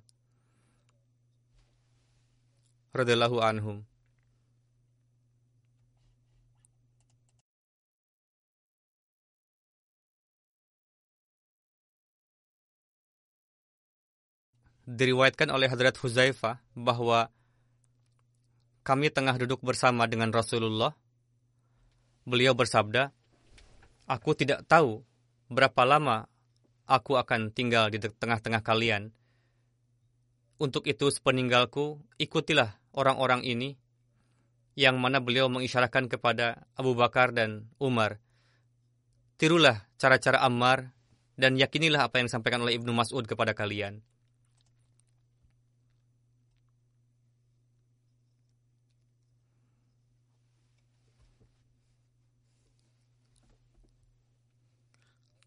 Radhiallahu 2.93 3.41
anhum. 3.41 3.84
Diriwayatkan 14.84 15.48
oleh 15.52 15.72
Hadrat 15.72 15.96
Huzaifah 16.00 16.60
bahwa 16.75 17.32
kami 18.84 19.08
tengah 19.08 19.40
duduk 19.40 19.63
bersama 19.63 20.04
dengan 20.12 20.30
Rasulullah. 20.32 20.92
Beliau 22.28 22.56
bersabda, 22.56 23.12
Aku 24.08 24.36
tidak 24.36 24.68
tahu 24.68 25.04
berapa 25.48 25.88
lama 25.88 26.28
aku 26.84 27.16
akan 27.16 27.56
tinggal 27.56 27.88
di 27.88 28.00
tengah-tengah 28.00 28.60
kalian. 28.60 29.16
Untuk 30.60 30.88
itu 30.88 31.08
sepeninggalku, 31.08 32.00
ikutilah 32.20 32.80
orang-orang 32.96 33.44
ini, 33.44 33.80
yang 34.75 35.00
mana 35.00 35.24
beliau 35.24 35.48
mengisyaratkan 35.48 36.08
kepada 36.12 36.68
Abu 36.75 36.96
Bakar 36.96 37.32
dan 37.32 37.72
Umar. 37.80 38.20
tirulah 39.34 39.84
cara-cara 40.00 40.40
Ammar 40.40 40.96
dan 41.36 41.58
yakinilah 41.60 42.08
apa 42.08 42.22
yang 42.22 42.32
disampaikan 42.32 42.63
oleh 42.63 42.80
Ibnu 42.80 42.96
Mas'ud 42.96 43.25
kepada 43.28 43.52
kalian. 43.52 44.00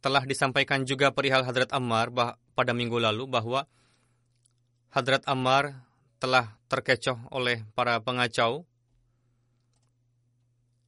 Telah 0.06 0.22
disampaikan 0.22 0.86
juga 0.86 1.10
perihal 1.10 1.42
Hadrat 1.42 1.74
Ammar 1.74 2.14
pada 2.54 2.70
minggu 2.70 2.94
lalu 2.94 3.26
bahwa 3.26 3.66
Hadrat 4.94 5.26
Ammar 5.26 5.82
telah 6.22 6.54
terkecoh 6.70 7.26
oleh 7.34 7.66
para 7.74 7.98
pengacau 7.98 8.62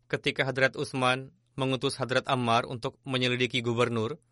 ketika 0.06 0.46
Hadrat 0.46 0.78
Utsman 0.78 1.34
mengutus 1.58 1.98
Hadrat 1.98 2.30
Ammar 2.30 2.62
untuk 2.70 2.94
menyelidiki 3.02 3.58
gubernur. 3.58 4.22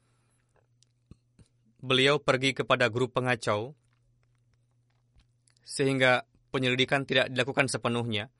Beliau 1.82 2.22
pergi 2.22 2.54
kepada 2.54 2.86
grup 2.86 3.10
pengacau 3.10 3.74
sehingga 5.66 6.22
penyelidikan 6.54 7.02
tidak 7.02 7.26
dilakukan 7.34 7.66
sepenuhnya. 7.66 8.30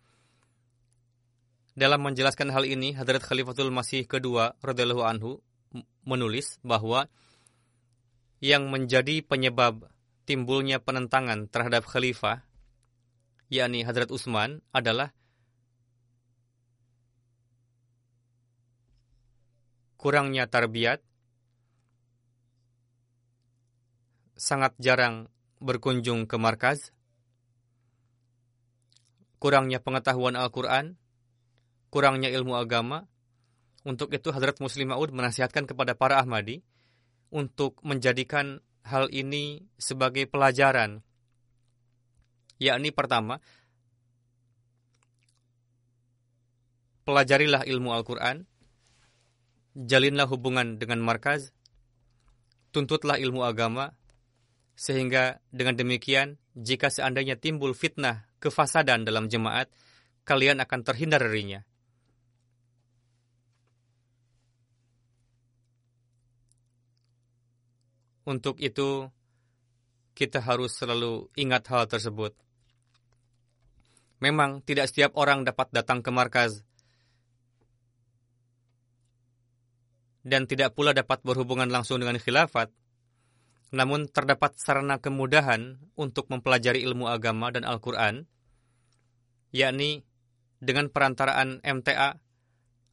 Dalam 1.74 2.06
menjelaskan 2.06 2.54
hal 2.54 2.70
ini, 2.70 2.94
Hadrat 2.94 3.26
Khalifatul 3.26 3.74
Masih 3.74 4.06
kedua 4.06 4.54
radhiyallahu 4.62 5.02
anhu 5.02 5.42
menulis 6.06 6.62
bahwa 6.62 7.10
yang 8.38 8.68
menjadi 8.68 9.24
penyebab 9.24 9.88
timbulnya 10.28 10.82
penentangan 10.82 11.48
terhadap 11.48 11.86
khalifah, 11.88 12.44
yakni 13.48 13.86
Hadrat 13.86 14.10
Utsman, 14.12 14.60
adalah 14.74 15.14
kurangnya 19.96 20.46
tarbiyat, 20.46 21.00
sangat 24.36 24.76
jarang 24.76 25.32
berkunjung 25.58 26.28
ke 26.28 26.36
markaz, 26.36 26.92
kurangnya 29.40 29.80
pengetahuan 29.80 30.36
Al-Quran, 30.36 31.00
kurangnya 31.88 32.28
ilmu 32.28 32.60
agama, 32.60 33.08
untuk 33.86 34.10
itu 34.10 34.34
Hadrat 34.34 34.58
Muslim 34.58 34.90
Maud 34.90 35.14
menasihatkan 35.14 35.70
kepada 35.70 35.94
para 35.94 36.18
Ahmadi 36.18 36.66
untuk 37.30 37.78
menjadikan 37.86 38.58
hal 38.82 39.06
ini 39.14 39.62
sebagai 39.78 40.26
pelajaran. 40.26 41.06
Yakni 42.58 42.90
pertama, 42.90 43.38
pelajarilah 47.06 47.62
ilmu 47.62 47.94
Al-Quran, 47.94 48.42
jalinlah 49.78 50.26
hubungan 50.26 50.82
dengan 50.82 50.98
markaz, 50.98 51.54
tuntutlah 52.74 53.22
ilmu 53.22 53.46
agama, 53.46 53.94
sehingga 54.74 55.38
dengan 55.54 55.78
demikian, 55.78 56.42
jika 56.58 56.90
seandainya 56.90 57.38
timbul 57.38 57.70
fitnah 57.70 58.26
kefasadan 58.42 59.06
dalam 59.06 59.30
jemaat, 59.30 59.70
kalian 60.26 60.58
akan 60.58 60.80
terhindar 60.82 61.22
darinya. 61.22 61.62
Untuk 68.26 68.58
itu, 68.58 69.06
kita 70.18 70.42
harus 70.42 70.74
selalu 70.74 71.30
ingat 71.38 71.62
hal 71.70 71.86
tersebut. 71.86 72.34
Memang 74.18 74.64
tidak 74.66 74.90
setiap 74.90 75.14
orang 75.14 75.46
dapat 75.46 75.70
datang 75.70 76.02
ke 76.02 76.10
markaz 76.10 76.66
dan 80.26 80.50
tidak 80.50 80.74
pula 80.74 80.90
dapat 80.90 81.22
berhubungan 81.22 81.70
langsung 81.70 82.02
dengan 82.02 82.18
khilafat. 82.18 82.74
Namun 83.70 84.10
terdapat 84.10 84.58
sarana 84.58 84.98
kemudahan 84.98 85.78
untuk 85.94 86.26
mempelajari 86.32 86.82
ilmu 86.82 87.06
agama 87.06 87.54
dan 87.54 87.62
Al-Quran, 87.62 88.26
yakni 89.54 90.02
dengan 90.58 90.90
perantaraan 90.90 91.62
MTA, 91.62 92.18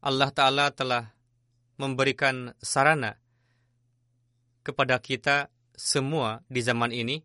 Allah 0.03 0.29
Ta'ala 0.35 0.69
telah 0.75 1.09
memberikan 1.79 2.51
sarana 2.59 3.22
kepada 4.63 4.97
kita 4.97 5.51
semua 5.75 6.41
di 6.47 6.63
zaman 6.63 6.89
ini, 6.95 7.21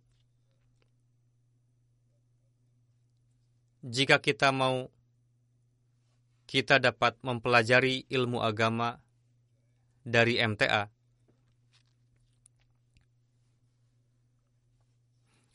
jika 3.86 4.18
kita 4.18 4.50
mau 4.50 4.90
kita 6.48 6.80
dapat 6.80 7.20
mempelajari 7.20 8.08
ilmu 8.08 8.40
agama 8.40 8.96
dari 10.00 10.40
MTA. 10.40 10.88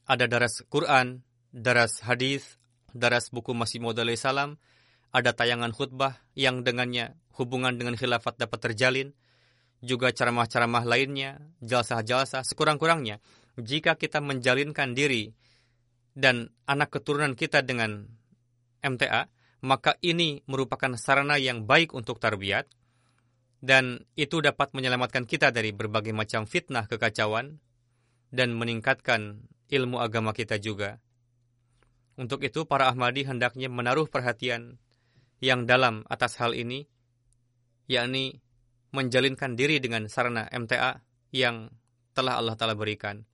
Ada 0.03 0.25
daras 0.29 0.61
Quran, 0.69 1.25
daras 1.49 2.05
hadis, 2.05 2.61
daras 2.93 3.33
buku 3.33 3.57
Masih 3.57 3.81
Maud 3.81 3.97
salam, 4.13 4.61
ada 5.09 5.33
tayangan 5.33 5.73
khutbah 5.73 6.21
yang 6.37 6.61
dengannya 6.61 7.17
hubungan 7.33 7.73
dengan 7.73 7.97
khilafat 7.97 8.37
dapat 8.37 8.59
terjalin, 8.69 9.17
juga 9.83 10.15
ceramah-ceramah 10.15 10.87
lainnya, 10.87 11.43
jalsah-jalsah, 11.59 12.47
sekurang-kurangnya, 12.47 13.19
jika 13.59 13.99
kita 13.99 14.23
menjalinkan 14.23 14.95
diri 14.95 15.35
dan 16.15 16.47
anak 16.63 16.95
keturunan 16.95 17.35
kita 17.35 17.59
dengan 17.67 18.07
MTA, 18.79 19.27
maka 19.67 19.99
ini 19.99 20.39
merupakan 20.47 20.95
sarana 20.95 21.35
yang 21.35 21.67
baik 21.67 21.91
untuk 21.91 22.23
tarbiyat, 22.23 22.71
dan 23.59 24.07
itu 24.15 24.39
dapat 24.39 24.71
menyelamatkan 24.71 25.27
kita 25.27 25.51
dari 25.51 25.75
berbagai 25.75 26.15
macam 26.15 26.47
fitnah 26.47 26.87
kekacauan, 26.87 27.59
dan 28.33 28.55
meningkatkan 28.55 29.45
ilmu 29.67 29.99
agama 29.99 30.31
kita 30.31 30.57
juga. 30.63 31.03
Untuk 32.15 32.41
itu, 32.47 32.63
para 32.63 32.87
Ahmadi 32.87 33.27
hendaknya 33.27 33.67
menaruh 33.67 34.07
perhatian 34.07 34.79
yang 35.43 35.67
dalam 35.67 36.07
atas 36.07 36.39
hal 36.39 36.55
ini, 36.55 36.87
yakni 37.91 38.39
menjalinkan 38.93 39.57
diri 39.57 39.81
dengan 39.81 40.05
sarana 40.05 40.45
MTA 40.53 41.01
yang 41.33 41.73
telah 42.13 42.37
Allah 42.37 42.53
Ta'ala 42.53 42.77
berikan. 42.77 43.25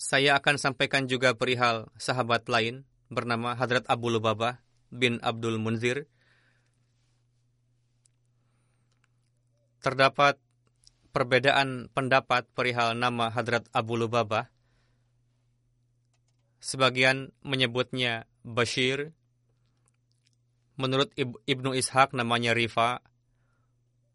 Saya 0.00 0.36
akan 0.40 0.56
sampaikan 0.56 1.04
juga 1.04 1.36
perihal 1.36 1.92
sahabat 2.00 2.48
lain 2.48 2.88
bernama 3.12 3.56
Hadrat 3.56 3.84
Abu 3.88 4.08
Lubabah 4.08 4.60
bin 4.92 5.20
Abdul 5.20 5.60
Munzir. 5.60 6.08
Terdapat 9.84 10.40
perbedaan 11.12 11.92
pendapat 11.92 12.48
perihal 12.52 12.96
nama 12.96 13.28
Hadrat 13.28 13.68
Abu 13.76 14.00
Lubabah. 14.00 14.48
Sebagian 16.64 17.36
menyebutnya 17.44 18.24
Bashir, 18.40 19.12
Menurut 20.74 21.14
Ibnu 21.18 21.70
Ishaq 21.74 22.16
namanya 22.18 22.50
Rifa. 22.50 22.98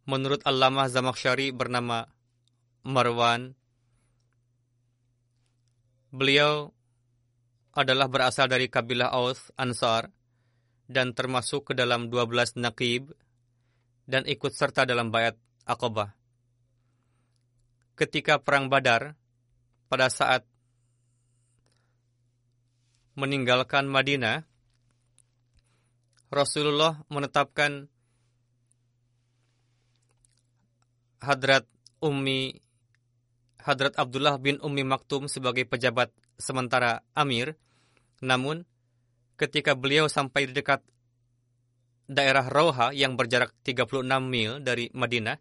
Menurut 0.10 0.43
Allamah 0.43 0.91
Zamaksyari 0.91 1.56
bernama 1.56 2.10
Marwan. 2.84 3.56
Beliau 6.10 6.74
adalah 7.78 8.10
berasal 8.10 8.50
dari 8.50 8.65
kabilah 8.67 9.13
Aus 9.13 9.54
Ansar 9.56 10.10
dan 10.89 11.13
termasuk 11.13 11.72
ke 11.72 11.74
dalam 11.78 12.10
12 12.10 12.58
naqib 12.58 13.13
dan 14.10 14.26
ikut 14.26 14.50
serta 14.50 14.89
dalam 14.89 15.13
bayat 15.13 15.38
Aqabah. 15.69 16.17
Ketika 17.93 18.41
perang 18.41 18.74
Badar 18.74 19.13
pada 19.86 20.10
saat 20.10 20.50
meninggalkan 23.13 23.86
Madinah 23.86 24.49
Rasulullah 26.30 27.02
menetapkan 27.10 27.89
Hadrat 31.20 31.65
Ummi 32.00 32.56
Hadrat 33.60 34.00
Abdullah 34.00 34.39
bin 34.39 34.62
Ummi 34.63 34.88
Maktum 34.88 35.28
sebagai 35.28 35.68
pejabat 35.68 36.13
sementara 36.39 37.04
Amir. 37.12 37.60
Namun, 38.24 38.63
ketika 39.36 39.76
beliau 39.76 40.08
sampai 40.08 40.48
di 40.48 40.56
dekat 40.56 40.80
daerah 42.08 42.48
Rauha 42.48 42.96
yang 42.96 43.20
berjarak 43.20 43.52
36 43.68 44.08
mil 44.24 44.63
dari 44.63 44.88
Madinah, 44.96 45.38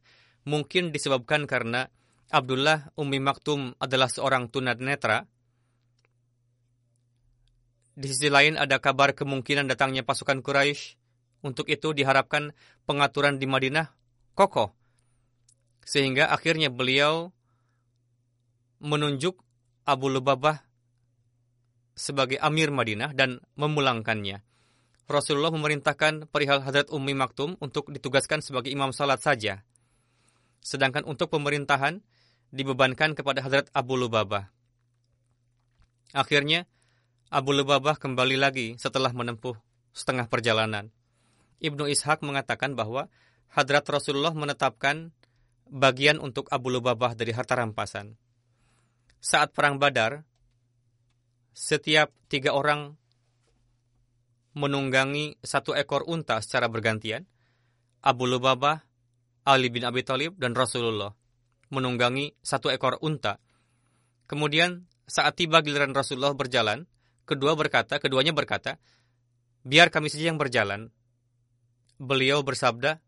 mungkin 0.50 0.90
disebabkan 0.90 1.46
karena 1.46 1.86
Abdullah 2.28 2.90
Ummi 2.98 3.22
Maktum 3.22 3.72
adalah 3.78 4.10
seorang 4.10 4.50
tunanetra 4.50 5.24
di 7.98 8.06
sisi 8.06 8.30
lain 8.30 8.54
ada 8.54 8.78
kabar 8.78 9.10
kemungkinan 9.10 9.66
datangnya 9.66 10.06
pasukan 10.06 10.38
Quraisy. 10.38 10.94
Untuk 11.42 11.70
itu 11.70 11.94
diharapkan 11.94 12.54
pengaturan 12.86 13.42
di 13.42 13.46
Madinah 13.46 13.90
kokoh. 14.38 14.70
Sehingga 15.82 16.30
akhirnya 16.30 16.70
beliau 16.70 17.30
menunjuk 18.78 19.38
Abu 19.82 20.06
Lubabah 20.10 20.62
sebagai 21.98 22.38
Amir 22.38 22.70
Madinah 22.70 23.10
dan 23.14 23.42
memulangkannya. 23.58 24.42
Rasulullah 25.10 25.50
memerintahkan 25.50 26.30
perihal 26.30 26.62
Hadrat 26.62 26.92
Ummi 26.94 27.16
Maktum 27.18 27.58
untuk 27.58 27.90
ditugaskan 27.90 28.44
sebagai 28.44 28.70
imam 28.70 28.94
salat 28.94 29.18
saja. 29.18 29.66
Sedangkan 30.62 31.02
untuk 31.02 31.32
pemerintahan 31.34 31.98
dibebankan 32.54 33.18
kepada 33.18 33.42
Hadrat 33.42 33.66
Abu 33.72 33.96
Lubabah. 33.98 34.52
Akhirnya, 36.12 36.68
Abu 37.28 37.52
Lubabah 37.52 38.00
kembali 38.00 38.40
lagi 38.40 38.80
setelah 38.80 39.12
menempuh 39.12 39.52
setengah 39.92 40.32
perjalanan. 40.32 40.88
Ibnu 41.60 41.84
Ishaq 41.84 42.24
mengatakan 42.24 42.72
bahwa 42.72 43.12
Hadrat 43.52 43.84
Rasulullah 43.84 44.32
menetapkan 44.32 45.12
bagian 45.68 46.24
untuk 46.24 46.48
Abu 46.48 46.72
Lubabah 46.72 47.12
dari 47.12 47.36
harta 47.36 47.52
rampasan. 47.52 48.16
Saat 49.20 49.52
Perang 49.52 49.76
Badar, 49.76 50.24
setiap 51.52 52.08
tiga 52.32 52.56
orang 52.56 52.96
menunggangi 54.56 55.36
satu 55.44 55.76
ekor 55.76 56.08
unta 56.08 56.40
secara 56.40 56.72
bergantian, 56.72 57.28
Abu 58.00 58.24
Lubabah, 58.24 58.88
Ali 59.44 59.68
bin 59.68 59.84
Abi 59.84 60.00
Thalib, 60.00 60.40
dan 60.40 60.56
Rasulullah 60.56 61.12
menunggangi 61.68 62.32
satu 62.40 62.72
ekor 62.72 62.96
unta. 63.04 63.36
Kemudian 64.24 64.88
saat 65.04 65.36
tiba 65.36 65.60
giliran 65.60 65.92
Rasulullah 65.92 66.32
berjalan, 66.32 66.88
kedua 67.28 67.52
berkata, 67.52 68.00
keduanya 68.00 68.32
berkata, 68.32 68.80
biar 69.68 69.92
kami 69.92 70.08
saja 70.08 70.32
yang 70.32 70.40
berjalan. 70.40 70.88
Beliau 72.00 72.40
bersabda, 72.40 73.04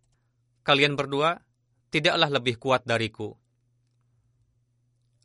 kalian 0.60 1.00
berdua 1.00 1.40
tidaklah 1.88 2.28
lebih 2.28 2.60
kuat 2.60 2.84
dariku. 2.84 3.32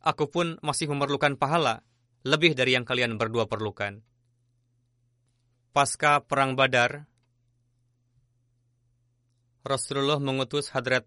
Aku 0.00 0.32
pun 0.32 0.56
masih 0.64 0.88
memerlukan 0.88 1.36
pahala 1.36 1.84
lebih 2.24 2.56
dari 2.56 2.72
yang 2.72 2.88
kalian 2.88 3.20
berdua 3.20 3.44
perlukan 3.44 4.00
pasca 5.76 6.24
Perang 6.24 6.56
Badar, 6.56 7.04
Rasulullah 9.60 10.16
mengutus 10.16 10.72
Hadrat 10.72 11.04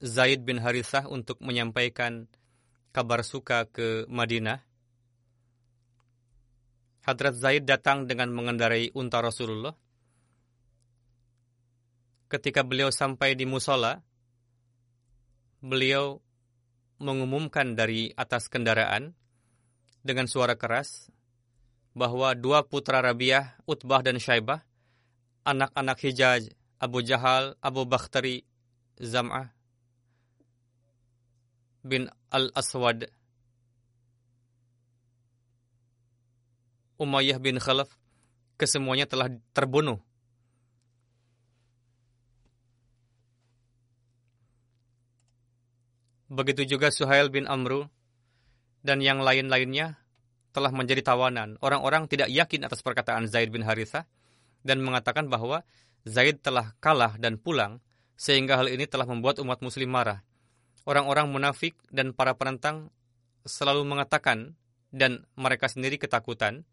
Zaid 0.00 0.40
bin 0.48 0.56
Harithah 0.56 1.04
untuk 1.04 1.36
menyampaikan 1.44 2.32
kabar 2.96 3.20
suka 3.20 3.68
ke 3.68 4.08
Madinah. 4.08 4.64
Hadrat 7.08 7.40
Zaid 7.40 7.64
datang 7.64 8.04
dengan 8.04 8.28
mengendarai 8.36 8.92
unta 8.92 9.24
Rasulullah. 9.24 9.72
Ketika 12.28 12.60
beliau 12.60 12.92
sampai 12.92 13.32
di 13.32 13.48
musola, 13.48 14.04
beliau 15.64 16.20
mengumumkan 17.00 17.72
dari 17.72 18.12
atas 18.12 18.52
kendaraan 18.52 19.16
dengan 20.04 20.28
suara 20.28 20.60
keras, 20.60 21.08
bahwa 21.96 22.36
dua 22.36 22.68
putra 22.68 23.00
Rabiah, 23.00 23.56
Utbah 23.64 24.04
dan 24.04 24.20
Syaibah, 24.20 24.60
anak-anak 25.48 25.96
Hijaz, 26.04 26.52
Abu 26.76 27.00
Jahal, 27.00 27.56
Abu 27.64 27.88
Bakhtari, 27.88 28.44
Zam'ah 29.00 29.48
bin 31.80 32.12
Al-Aswad, 32.28 33.08
Umayyah 36.98 37.38
bin 37.38 37.62
Khalaf, 37.62 37.88
kesemuanya 38.58 39.06
telah 39.06 39.30
terbunuh. 39.54 40.02
Begitu 46.28 46.76
juga 46.76 46.92
Suhail 46.92 47.32
bin 47.32 47.48
Amru 47.48 47.88
dan 48.84 49.00
yang 49.00 49.24
lain-lainnya 49.24 49.96
telah 50.52 50.74
menjadi 50.74 51.00
tawanan. 51.00 51.56
Orang-orang 51.64 52.04
tidak 52.04 52.28
yakin 52.28 52.68
atas 52.68 52.84
perkataan 52.84 53.30
Zaid 53.30 53.48
bin 53.48 53.64
Harithah 53.64 54.04
dan 54.60 54.84
mengatakan 54.84 55.30
bahwa 55.32 55.64
Zaid 56.04 56.44
telah 56.44 56.76
kalah 56.82 57.16
dan 57.16 57.40
pulang 57.40 57.80
sehingga 58.18 58.58
hal 58.58 58.68
ini 58.68 58.84
telah 58.84 59.06
membuat 59.06 59.38
umat 59.40 59.62
muslim 59.62 59.88
marah. 59.88 60.20
Orang-orang 60.84 61.30
munafik 61.30 61.78
dan 61.88 62.10
para 62.10 62.34
penentang 62.34 62.90
selalu 63.46 63.86
mengatakan 63.86 64.58
dan 64.92 65.24
mereka 65.36 65.68
sendiri 65.68 65.96
ketakutan 65.96 66.64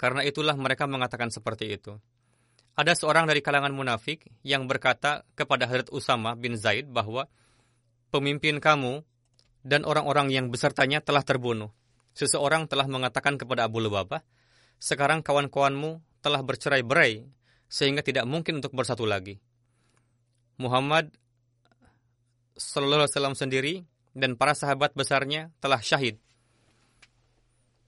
Karena 0.00 0.24
itulah 0.24 0.56
mereka 0.56 0.88
mengatakan 0.88 1.28
seperti 1.28 1.76
itu. 1.76 2.00
Ada 2.72 2.96
seorang 2.96 3.28
dari 3.28 3.44
kalangan 3.44 3.76
munafik 3.76 4.24
yang 4.40 4.64
berkata 4.64 5.28
kepada 5.36 5.68
Hadrat 5.68 5.92
Usama 5.92 6.32
bin 6.32 6.56
Zaid 6.56 6.88
bahwa 6.88 7.28
pemimpin 8.08 8.64
kamu 8.64 9.04
dan 9.60 9.84
orang-orang 9.84 10.32
yang 10.32 10.48
besertanya 10.48 11.04
telah 11.04 11.20
terbunuh. 11.20 11.68
Seseorang 12.16 12.64
telah 12.64 12.88
mengatakan 12.88 13.36
kepada 13.36 13.68
Abu 13.68 13.84
Lubabah, 13.84 14.24
sekarang 14.80 15.20
kawan-kawanmu 15.20 16.00
telah 16.24 16.40
bercerai-berai, 16.40 17.28
sehingga 17.68 18.00
tidak 18.00 18.24
mungkin 18.24 18.64
untuk 18.64 18.72
bersatu 18.72 19.04
lagi. 19.04 19.36
Muhammad 20.56 21.12
Sallallahu 22.56 23.04
Alaihi 23.04 23.12
Wasallam 23.12 23.36
sendiri 23.36 23.74
dan 24.16 24.36
para 24.36 24.52
sahabat 24.52 24.92
besarnya 24.96 25.52
telah 25.60 25.80
syahid. 25.80 26.20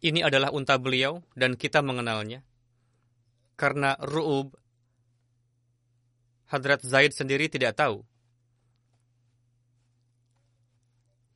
Ini 0.03 0.27
adalah 0.27 0.51
unta 0.51 0.75
beliau 0.83 1.23
dan 1.39 1.55
kita 1.55 1.79
mengenalnya. 1.79 2.43
Karena 3.55 3.95
Ru'ub, 4.03 4.51
Hadrat 6.51 6.83
Zaid 6.83 7.15
sendiri 7.15 7.47
tidak 7.47 7.79
tahu 7.79 8.03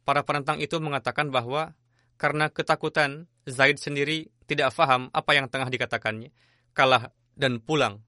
para 0.07 0.23
penentang 0.23 0.63
itu 0.63 0.79
mengatakan 0.79 1.35
bahwa 1.35 1.75
karena 2.17 2.49
ketakutan, 2.49 3.27
Zaid 3.45 3.83
sendiri 3.83 4.31
tidak 4.47 4.73
faham 4.73 5.11
apa 5.11 5.35
yang 5.35 5.51
tengah 5.51 5.69
dikatakannya, 5.69 6.31
kalah 6.73 7.11
dan 7.35 7.59
pulang. 7.61 8.01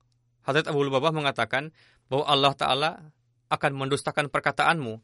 Hadrat 0.47 0.71
Abu 0.71 0.87
Lubabah 0.87 1.13
mengatakan 1.13 1.75
bahwa 2.09 2.25
Allah 2.25 2.55
Ta'ala 2.57 2.91
akan 3.53 3.73
mendustakan 3.77 4.33
perkataanmu. 4.33 5.03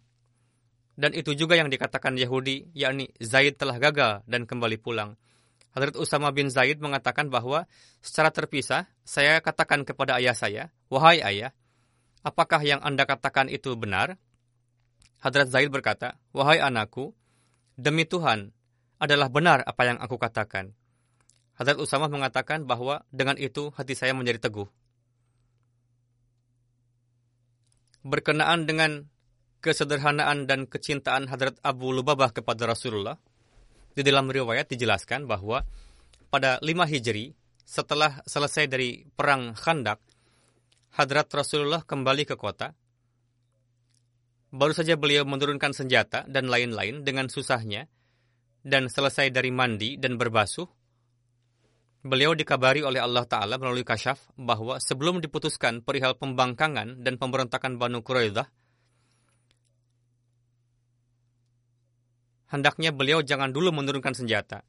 Dan 0.94 1.10
itu 1.12 1.34
juga 1.34 1.58
yang 1.58 1.68
dikatakan 1.68 2.14
Yahudi, 2.14 2.70
yakni 2.72 3.10
Zaid 3.18 3.58
telah 3.58 3.76
gagal 3.82 4.22
dan 4.24 4.46
kembali 4.46 4.78
pulang. 4.78 5.18
Hadrat 5.74 5.98
Usama 5.98 6.30
bin 6.30 6.54
Zaid 6.54 6.78
mengatakan 6.78 7.26
bahwa 7.34 7.66
secara 7.98 8.30
terpisah, 8.30 8.86
saya 9.02 9.42
katakan 9.42 9.82
kepada 9.82 10.22
ayah 10.22 10.38
saya, 10.38 10.70
Wahai 10.86 11.18
ayah, 11.18 11.50
apakah 12.22 12.62
yang 12.62 12.78
Anda 12.78 13.02
katakan 13.02 13.50
itu 13.50 13.74
benar? 13.74 14.14
Hadrat 15.18 15.50
Zaid 15.50 15.74
berkata, 15.74 16.14
Wahai 16.30 16.62
anakku, 16.62 17.10
demi 17.74 18.06
Tuhan, 18.06 18.54
adalah 19.02 19.26
benar 19.26 19.66
apa 19.66 19.82
yang 19.82 19.98
aku 19.98 20.14
katakan. 20.14 20.78
Hadrat 21.58 21.82
Usama 21.82 22.06
mengatakan 22.06 22.70
bahwa 22.70 23.02
dengan 23.10 23.34
itu 23.34 23.74
hati 23.74 23.98
saya 23.98 24.14
menjadi 24.14 24.46
teguh. 24.46 24.70
Berkenaan 28.06 28.70
dengan 28.70 29.10
kesederhanaan 29.58 30.46
dan 30.46 30.70
kecintaan 30.70 31.26
Hadrat 31.26 31.58
Abu 31.66 31.90
Lubabah 31.90 32.30
kepada 32.30 32.70
Rasulullah, 32.70 33.18
di 33.94 34.02
dalam 34.02 34.26
riwayat 34.26 34.66
dijelaskan 34.68 35.30
bahwa 35.30 35.62
pada 36.28 36.58
5 36.58 36.90
Hijri, 36.90 37.30
setelah 37.62 38.20
selesai 38.26 38.66
dari 38.66 39.06
perang 39.06 39.54
Khandak, 39.54 40.02
Hadrat 40.94 41.30
Rasulullah 41.30 41.82
kembali 41.82 42.26
ke 42.26 42.34
kota. 42.34 42.74
Baru 44.54 44.70
saja 44.70 44.94
beliau 44.94 45.26
menurunkan 45.26 45.74
senjata 45.74 46.22
dan 46.30 46.46
lain-lain 46.46 47.02
dengan 47.02 47.26
susahnya, 47.26 47.90
dan 48.62 48.86
selesai 48.86 49.30
dari 49.34 49.50
mandi 49.50 49.98
dan 49.98 50.14
berbasuh, 50.14 50.66
beliau 52.06 52.34
dikabari 52.34 52.82
oleh 52.86 53.02
Allah 53.02 53.26
Ta'ala 53.26 53.58
melalui 53.58 53.82
kasyaf 53.82 54.34
bahwa 54.38 54.78
sebelum 54.78 55.18
diputuskan 55.18 55.82
perihal 55.82 56.14
pembangkangan 56.14 57.02
dan 57.02 57.14
pemberontakan 57.18 57.80
Banu 57.80 58.02
Quraidah, 58.06 58.46
hendaknya 62.54 62.94
beliau 62.94 63.18
jangan 63.18 63.50
dulu 63.50 63.74
menurunkan 63.74 64.14
senjata. 64.14 64.62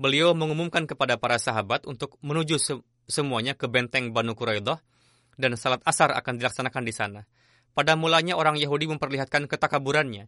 Beliau 0.00 0.32
mengumumkan 0.32 0.88
kepada 0.88 1.20
para 1.20 1.36
sahabat 1.36 1.84
untuk 1.84 2.16
menuju 2.24 2.56
se 2.56 2.80
semuanya 3.04 3.52
ke 3.52 3.68
benteng 3.68 4.16
Banu 4.16 4.32
Quraidah 4.32 4.80
dan 5.36 5.52
salat 5.60 5.84
asar 5.84 6.16
akan 6.16 6.40
dilaksanakan 6.40 6.82
di 6.88 6.94
sana. 6.96 7.20
Pada 7.76 7.94
mulanya 7.94 8.34
orang 8.34 8.56
Yahudi 8.56 8.88
memperlihatkan 8.88 9.46
ketakaburannya. 9.46 10.26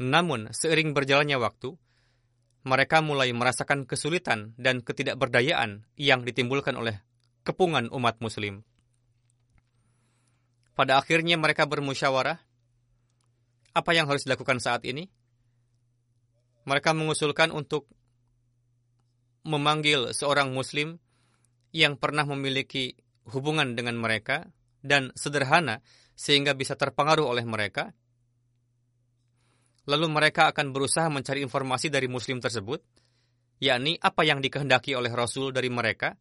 Namun, 0.00 0.52
seiring 0.52 0.92
berjalannya 0.92 1.36
waktu, 1.40 1.76
mereka 2.64 3.00
mulai 3.00 3.32
merasakan 3.32 3.88
kesulitan 3.88 4.52
dan 4.60 4.84
ketidakberdayaan 4.84 5.88
yang 5.96 6.24
ditimbulkan 6.24 6.76
oleh 6.76 7.00
kepungan 7.40 7.88
umat 7.88 8.20
muslim. 8.20 8.64
Pada 10.76 11.00
akhirnya 11.00 11.36
mereka 11.36 11.64
bermusyawarah, 11.68 12.40
apa 13.76 13.90
yang 13.92 14.08
harus 14.08 14.24
dilakukan 14.24 14.60
saat 14.60 14.84
ini? 14.88 15.08
Mereka 16.68 16.92
mengusulkan 16.92 17.52
untuk 17.54 17.88
memanggil 19.44 20.12
seorang 20.12 20.52
muslim 20.52 21.00
yang 21.72 21.96
pernah 21.96 22.26
memiliki 22.28 22.98
hubungan 23.30 23.78
dengan 23.78 23.96
mereka 23.96 24.44
dan 24.84 25.14
sederhana 25.16 25.80
sehingga 26.12 26.52
bisa 26.52 26.76
terpengaruh 26.76 27.24
oleh 27.24 27.46
mereka. 27.48 27.96
Lalu 29.88 30.06
mereka 30.12 30.52
akan 30.52 30.76
berusaha 30.76 31.08
mencari 31.08 31.40
informasi 31.40 31.88
dari 31.88 32.06
muslim 32.06 32.38
tersebut 32.38 32.84
yakni 33.60 34.00
apa 34.00 34.24
yang 34.24 34.40
dikehendaki 34.40 34.96
oleh 34.96 35.12
Rasul 35.12 35.52
dari 35.52 35.68
mereka, 35.68 36.16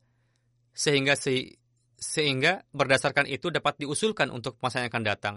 sehingga 0.75 1.15
se 1.15 1.56
sehingga 1.99 2.63
berdasarkan 2.71 3.28
itu 3.28 3.52
dapat 3.52 3.80
diusulkan 3.80 4.32
untuk 4.32 4.60
masa 4.63 4.84
yang 4.84 4.91
akan 4.91 5.04
datang. 5.04 5.36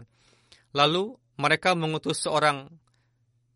Lalu 0.74 1.14
mereka 1.38 1.74
mengutus 1.74 2.22
seorang 2.22 2.70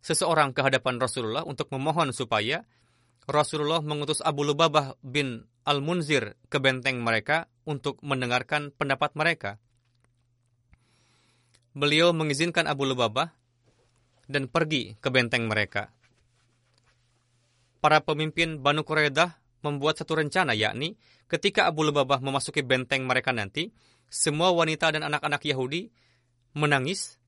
seseorang 0.00 0.52
ke 0.56 0.60
hadapan 0.64 1.00
Rasulullah 1.00 1.44
untuk 1.44 1.70
memohon 1.72 2.10
supaya 2.10 2.64
Rasulullah 3.26 3.82
mengutus 3.82 4.22
Abu 4.22 4.46
Lubabah 4.46 4.94
bin 5.02 5.50
Al-Munzir 5.66 6.38
ke 6.46 6.62
benteng 6.62 7.02
mereka 7.02 7.50
untuk 7.66 7.98
mendengarkan 8.06 8.70
pendapat 8.70 9.18
mereka. 9.18 9.58
Beliau 11.74 12.14
mengizinkan 12.14 12.70
Abu 12.70 12.86
Lubabah 12.86 13.34
dan 14.30 14.46
pergi 14.46 14.94
ke 15.02 15.10
benteng 15.10 15.50
mereka. 15.50 15.90
Para 17.82 17.98
pemimpin 18.02 18.62
Banu 18.62 18.86
Quraidah 18.86 19.38
membuat 19.66 19.98
satu 19.98 20.18
rencana 20.18 20.54
yakni 20.54 20.94
ketika 21.26 21.66
Abu 21.66 21.82
Lubabah 21.82 22.22
memasuki 22.22 22.62
benteng 22.62 23.02
mereka 23.10 23.34
nanti, 23.34 23.74
semua 24.06 24.54
wanita 24.54 24.94
dan 24.94 25.02
anak-anak 25.02 25.42
Yahudi 25.42 25.90
menangis 26.54 27.18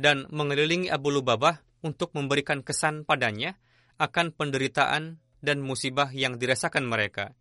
dan 0.00 0.24
mengelilingi 0.32 0.88
Abu 0.88 1.12
Lubabah 1.12 1.60
untuk 1.82 2.14
memberikan 2.14 2.62
kesan 2.62 3.02
padanya 3.04 3.58
akan 3.98 4.32
penderitaan 4.32 5.18
dan 5.42 5.58
musibah 5.60 6.08
yang 6.14 6.38
dirasakan 6.38 6.86
mereka. 6.86 7.34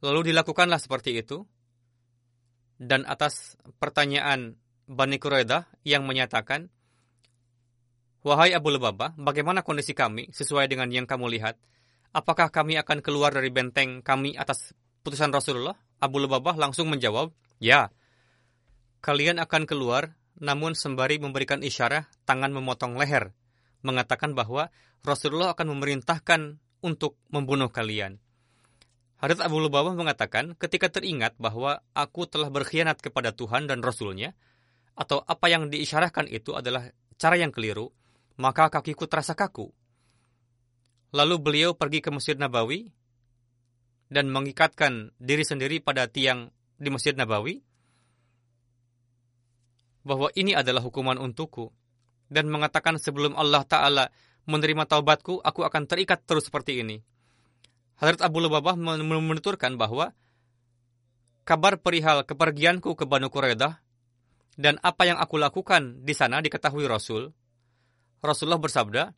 Lalu 0.00 0.32
dilakukanlah 0.32 0.80
seperti 0.80 1.20
itu, 1.20 1.44
dan 2.76 3.06
atas 3.06 3.56
pertanyaan 3.78 4.58
Bani 4.84 5.16
Quraidah 5.16 5.68
yang 5.86 6.04
menyatakan, 6.04 6.68
Wahai 8.24 8.56
Abu 8.56 8.72
Lubabah, 8.72 9.16
bagaimana 9.20 9.60
kondisi 9.60 9.92
kami 9.92 10.32
sesuai 10.32 10.68
dengan 10.68 10.88
yang 10.88 11.04
kamu 11.04 11.28
lihat? 11.28 11.60
apakah 12.14 12.48
kami 12.48 12.78
akan 12.78 13.02
keluar 13.02 13.34
dari 13.34 13.50
benteng 13.50 14.00
kami 14.00 14.38
atas 14.38 14.72
putusan 15.02 15.34
Rasulullah? 15.34 15.74
Abu 15.98 16.22
Lubabah 16.22 16.54
langsung 16.54 16.88
menjawab, 16.88 17.34
ya. 17.58 17.90
Kalian 19.02 19.42
akan 19.42 19.66
keluar, 19.68 20.14
namun 20.40 20.74
sembari 20.74 21.22
memberikan 21.22 21.62
isyarat 21.62 22.06
tangan 22.26 22.50
memotong 22.50 22.98
leher, 22.98 23.34
mengatakan 23.84 24.32
bahwa 24.32 24.72
Rasulullah 25.04 25.52
akan 25.52 25.76
memerintahkan 25.76 26.58
untuk 26.82 27.20
membunuh 27.30 27.68
kalian. 27.68 28.18
Hadrat 29.20 29.44
Abu 29.46 29.62
Lubabah 29.62 29.94
mengatakan, 29.94 30.58
ketika 30.58 30.90
teringat 30.90 31.38
bahwa 31.40 31.80
aku 31.96 32.28
telah 32.28 32.50
berkhianat 32.50 33.00
kepada 33.00 33.32
Tuhan 33.32 33.70
dan 33.70 33.80
Rasulnya, 33.80 34.36
atau 34.94 35.22
apa 35.26 35.50
yang 35.50 35.70
diisyarahkan 35.72 36.28
itu 36.30 36.54
adalah 36.54 36.86
cara 37.18 37.34
yang 37.38 37.50
keliru, 37.54 37.90
maka 38.38 38.70
kakiku 38.70 39.06
terasa 39.06 39.34
kaku 39.34 39.70
Lalu 41.14 41.38
beliau 41.38 41.70
pergi 41.78 42.02
ke 42.02 42.10
Masjid 42.10 42.34
Nabawi 42.34 42.90
dan 44.10 44.34
mengikatkan 44.34 45.14
diri 45.22 45.46
sendiri 45.46 45.78
pada 45.78 46.10
tiang 46.10 46.50
di 46.74 46.90
Masjid 46.90 47.14
Nabawi 47.14 47.62
bahwa 50.04 50.28
ini 50.36 50.52
adalah 50.52 50.84
hukuman 50.84 51.16
untukku 51.16 51.72
dan 52.28 52.48
mengatakan 52.52 53.00
sebelum 53.00 53.34
Allah 53.34 53.64
Ta'ala 53.64 54.04
menerima 54.44 54.84
taubatku, 54.84 55.40
aku 55.40 55.64
akan 55.64 55.88
terikat 55.88 56.22
terus 56.28 56.52
seperti 56.52 56.84
ini. 56.84 57.00
Hadrat 57.96 58.20
Abu 58.20 58.44
Lubabah 58.44 58.76
menuturkan 58.76 59.80
bahwa 59.80 60.12
kabar 61.48 61.80
perihal 61.80 62.28
kepergianku 62.28 62.92
ke 62.92 63.04
Banu 63.08 63.32
Quraidah 63.32 63.80
dan 64.60 64.76
apa 64.84 65.08
yang 65.08 65.16
aku 65.16 65.40
lakukan 65.40 66.04
di 66.04 66.12
sana 66.12 66.44
diketahui 66.44 66.84
Rasul. 66.84 67.32
Rasulullah 68.24 68.60
bersabda, 68.60 69.12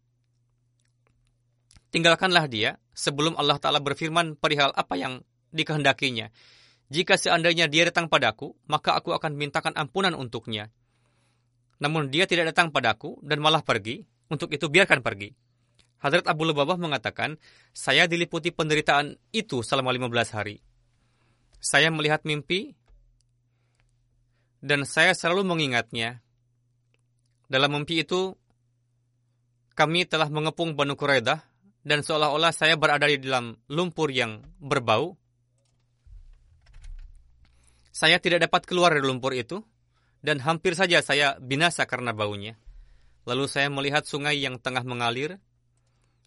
tinggalkanlah 1.95 2.47
dia 2.47 2.79
sebelum 2.95 3.39
Allah 3.39 3.59
Ta'ala 3.59 3.79
berfirman 3.83 4.39
perihal 4.39 4.75
apa 4.75 4.95
yang 4.99 5.23
dikehendakinya. 5.55 6.31
Jika 6.87 7.19
seandainya 7.19 7.67
dia 7.67 7.89
datang 7.91 8.07
padaku, 8.07 8.55
maka 8.71 8.95
aku 8.95 9.11
akan 9.11 9.35
mintakan 9.35 9.75
ampunan 9.75 10.15
untuknya. 10.15 10.71
Namun 11.83 12.09
dia 12.09 12.25
tidak 12.31 12.55
datang 12.55 12.71
padaku 12.71 13.19
dan 13.27 13.43
malah 13.43 13.61
pergi, 13.61 14.07
untuk 14.31 14.55
itu 14.55 14.71
biarkan 14.71 15.03
pergi. 15.03 15.35
Hadrat 15.99 16.29
Abu 16.29 16.47
Lubabah 16.47 16.79
mengatakan, 16.79 17.41
saya 17.75 18.07
diliputi 18.07 18.53
penderitaan 18.53 19.19
itu 19.35 19.65
selama 19.65 19.91
15 19.91 20.37
hari. 20.37 20.63
Saya 21.59 21.91
melihat 21.91 22.23
mimpi 22.23 22.77
dan 24.63 24.87
saya 24.87 25.17
selalu 25.17 25.57
mengingatnya. 25.57 26.23
Dalam 27.47 27.75
mimpi 27.75 28.03
itu, 28.03 28.35
kami 29.79 30.09
telah 30.09 30.27
mengepung 30.31 30.75
Banu 30.75 30.95
Quraidah 30.99 31.43
dan 31.87 32.03
seolah-olah 32.03 32.51
saya 32.51 32.75
berada 32.75 33.07
di 33.07 33.23
dalam 33.23 33.55
lumpur 33.71 34.11
yang 34.11 34.43
berbau. 34.59 35.15
Saya 37.97 38.21
tidak 38.21 38.45
dapat 38.45 38.69
keluar 38.69 38.93
dari 38.93 39.09
lumpur 39.09 39.33
itu, 39.33 39.65
dan 40.21 40.37
hampir 40.45 40.77
saja 40.77 41.01
saya 41.01 41.41
binasa 41.41 41.89
karena 41.89 42.13
baunya. 42.13 42.61
Lalu 43.25 43.49
saya 43.49 43.73
melihat 43.73 44.05
sungai 44.05 44.37
yang 44.37 44.61
tengah 44.61 44.85
mengalir. 44.85 45.41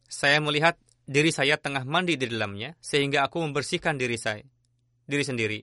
Saya 0.09 0.41
melihat 0.41 0.81
diri 1.05 1.29
saya 1.29 1.61
tengah 1.61 1.85
mandi 1.85 2.17
di 2.17 2.25
dalamnya, 2.25 2.73
sehingga 2.81 3.21
aku 3.21 3.45
membersihkan 3.45 4.01
diri 4.01 4.17
saya, 4.17 4.41
diri 5.05 5.21
sendiri. 5.21 5.59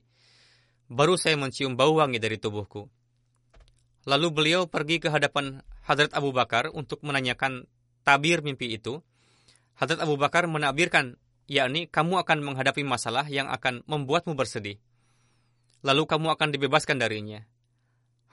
Baru 0.87 1.19
saya 1.19 1.35
mencium 1.35 1.75
bau 1.75 1.99
wangi 1.99 2.23
dari 2.23 2.39
tubuhku. 2.39 2.87
Lalu 4.07 4.31
beliau 4.31 4.71
pergi 4.71 5.03
ke 5.03 5.11
hadapan 5.11 5.59
Hadrat 5.91 6.15
Abu 6.15 6.31
Bakar 6.31 6.71
untuk 6.71 7.03
menanyakan 7.03 7.67
tabir 8.07 8.47
mimpi 8.47 8.71
itu, 8.79 9.03
Hadrat 9.75 9.99
Abu 9.99 10.15
Bakar 10.15 10.47
menakbirkan, 10.47 11.19
yakni 11.51 11.91
kamu 11.91 12.23
akan 12.23 12.47
menghadapi 12.47 12.87
masalah 12.87 13.27
yang 13.27 13.51
akan 13.51 13.83
membuatmu 13.91 14.39
bersedih. 14.39 14.79
Lalu 15.87 16.03
kamu 16.11 16.35
akan 16.35 16.49
dibebaskan 16.51 16.99
darinya. 16.99 17.47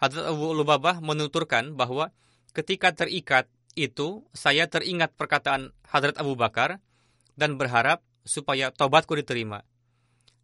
Hadrat 0.01 0.25
Abu 0.25 0.57
Lubabah 0.57 0.97
menuturkan 1.05 1.77
bahwa 1.77 2.09
ketika 2.57 2.89
terikat 2.97 3.45
itu, 3.77 4.25
saya 4.33 4.65
teringat 4.65 5.13
perkataan 5.13 5.69
Hadrat 5.85 6.17
Abu 6.17 6.33
Bakar 6.33 6.81
dan 7.37 7.61
berharap 7.61 8.01
supaya 8.25 8.73
tobatku 8.73 9.13
diterima. 9.13 9.61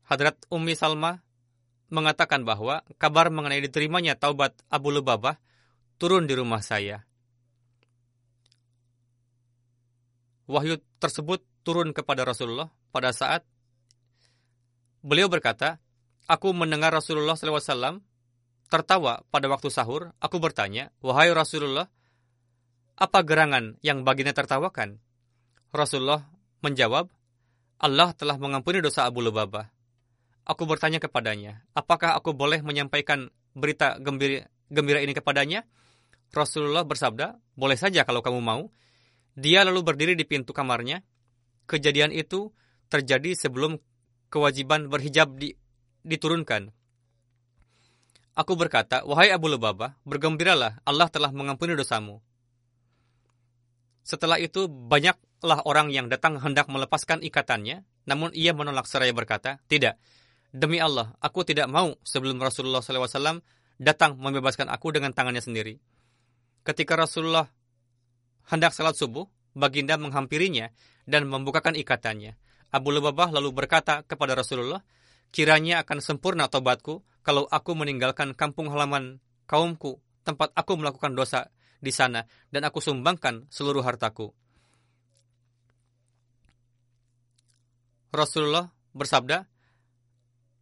Hadrat 0.06 0.38
Ummi 0.54 0.78
Salma 0.78 1.26
mengatakan 1.90 2.46
bahwa 2.46 2.86
kabar 3.02 3.34
mengenai 3.34 3.66
diterimanya 3.66 4.14
taubat 4.14 4.54
Abu 4.70 4.94
Lubabah 4.94 5.42
turun 5.98 6.30
di 6.30 6.38
rumah 6.38 6.62
saya. 6.62 7.10
wahyu 10.50 10.82
tersebut 10.98 11.46
turun 11.62 11.94
kepada 11.94 12.26
Rasulullah 12.26 12.74
pada 12.90 13.14
saat 13.14 13.46
beliau 15.06 15.30
berkata, 15.30 15.78
Aku 16.30 16.54
mendengar 16.54 16.94
Rasulullah 16.94 17.34
SAW 17.34 18.06
tertawa 18.70 19.26
pada 19.34 19.50
waktu 19.50 19.74
sahur. 19.74 20.14
Aku 20.22 20.38
bertanya, 20.38 20.94
Wahai 21.02 21.34
Rasulullah, 21.34 21.90
apa 22.94 23.20
gerangan 23.26 23.82
yang 23.82 24.06
baginya 24.06 24.30
tertawakan? 24.30 25.02
Rasulullah 25.74 26.30
menjawab, 26.62 27.10
Allah 27.82 28.14
telah 28.14 28.38
mengampuni 28.38 28.78
dosa 28.78 29.10
Abu 29.10 29.26
Lubabah. 29.26 29.74
Aku 30.46 30.70
bertanya 30.70 31.02
kepadanya, 31.02 31.66
apakah 31.74 32.14
aku 32.14 32.38
boleh 32.38 32.62
menyampaikan 32.62 33.34
berita 33.58 33.98
gembira, 33.98 34.46
gembira 34.70 35.02
ini 35.02 35.18
kepadanya? 35.18 35.66
Rasulullah 36.30 36.86
bersabda, 36.86 37.42
boleh 37.58 37.78
saja 37.78 38.06
kalau 38.06 38.22
kamu 38.22 38.38
mau. 38.38 38.70
Dia 39.34 39.66
lalu 39.66 39.82
berdiri 39.82 40.14
di 40.14 40.30
pintu 40.30 40.54
kamarnya. 40.54 41.02
Kejadian 41.66 42.14
itu 42.14 42.54
terjadi 42.90 43.34
sebelum 43.34 43.78
kewajiban 44.30 44.90
berhijab 44.90 45.38
di, 45.38 45.58
diturunkan. 46.04 46.72
Aku 48.40 48.56
berkata, 48.56 49.04
Wahai 49.04 49.36
Abu 49.36 49.52
Lubabah, 49.52 50.00
bergembiralah, 50.08 50.80
Allah 50.88 51.12
telah 51.12 51.32
mengampuni 51.36 51.76
dosamu. 51.76 52.24
Setelah 54.04 54.40
itu, 54.40 54.72
banyaklah 54.72 55.68
orang 55.68 55.92
yang 55.92 56.08
datang 56.08 56.40
hendak 56.40 56.72
melepaskan 56.72 57.20
ikatannya, 57.20 57.84
namun 58.08 58.32
ia 58.32 58.56
menolak 58.56 58.88
seraya 58.88 59.12
berkata, 59.12 59.60
Tidak, 59.68 60.00
demi 60.56 60.80
Allah, 60.80 61.14
aku 61.20 61.44
tidak 61.44 61.68
mau 61.68 62.00
sebelum 62.02 62.40
Rasulullah 62.40 62.80
SAW 62.80 63.44
datang 63.80 64.16
membebaskan 64.16 64.72
aku 64.72 64.96
dengan 64.96 65.12
tangannya 65.12 65.44
sendiri. 65.44 65.80
Ketika 66.64 66.96
Rasulullah 66.96 67.48
hendak 68.52 68.72
salat 68.76 68.96
subuh, 68.96 69.28
baginda 69.52 69.96
menghampirinya 70.00 70.72
dan 71.04 71.26
membukakan 71.26 71.76
ikatannya. 71.76 72.36
Abu 72.70 72.94
Lubabah 72.94 73.34
lalu 73.34 73.50
berkata 73.50 74.06
kepada 74.06 74.38
Rasulullah, 74.38 74.86
kiranya 75.30 75.82
akan 75.86 76.00
sempurna 76.02 76.50
tobatku 76.50 77.06
kalau 77.22 77.46
aku 77.50 77.78
meninggalkan 77.78 78.34
kampung 78.34 78.72
halaman 78.74 79.22
kaumku, 79.46 80.02
tempat 80.26 80.54
aku 80.54 80.78
melakukan 80.78 81.14
dosa 81.14 81.50
di 81.80 81.90
sana, 81.94 82.28
dan 82.52 82.66
aku 82.68 82.82
sumbangkan 82.84 83.48
seluruh 83.50 83.82
hartaku. 83.82 84.34
Rasulullah 88.10 88.74
bersabda, 88.98 89.46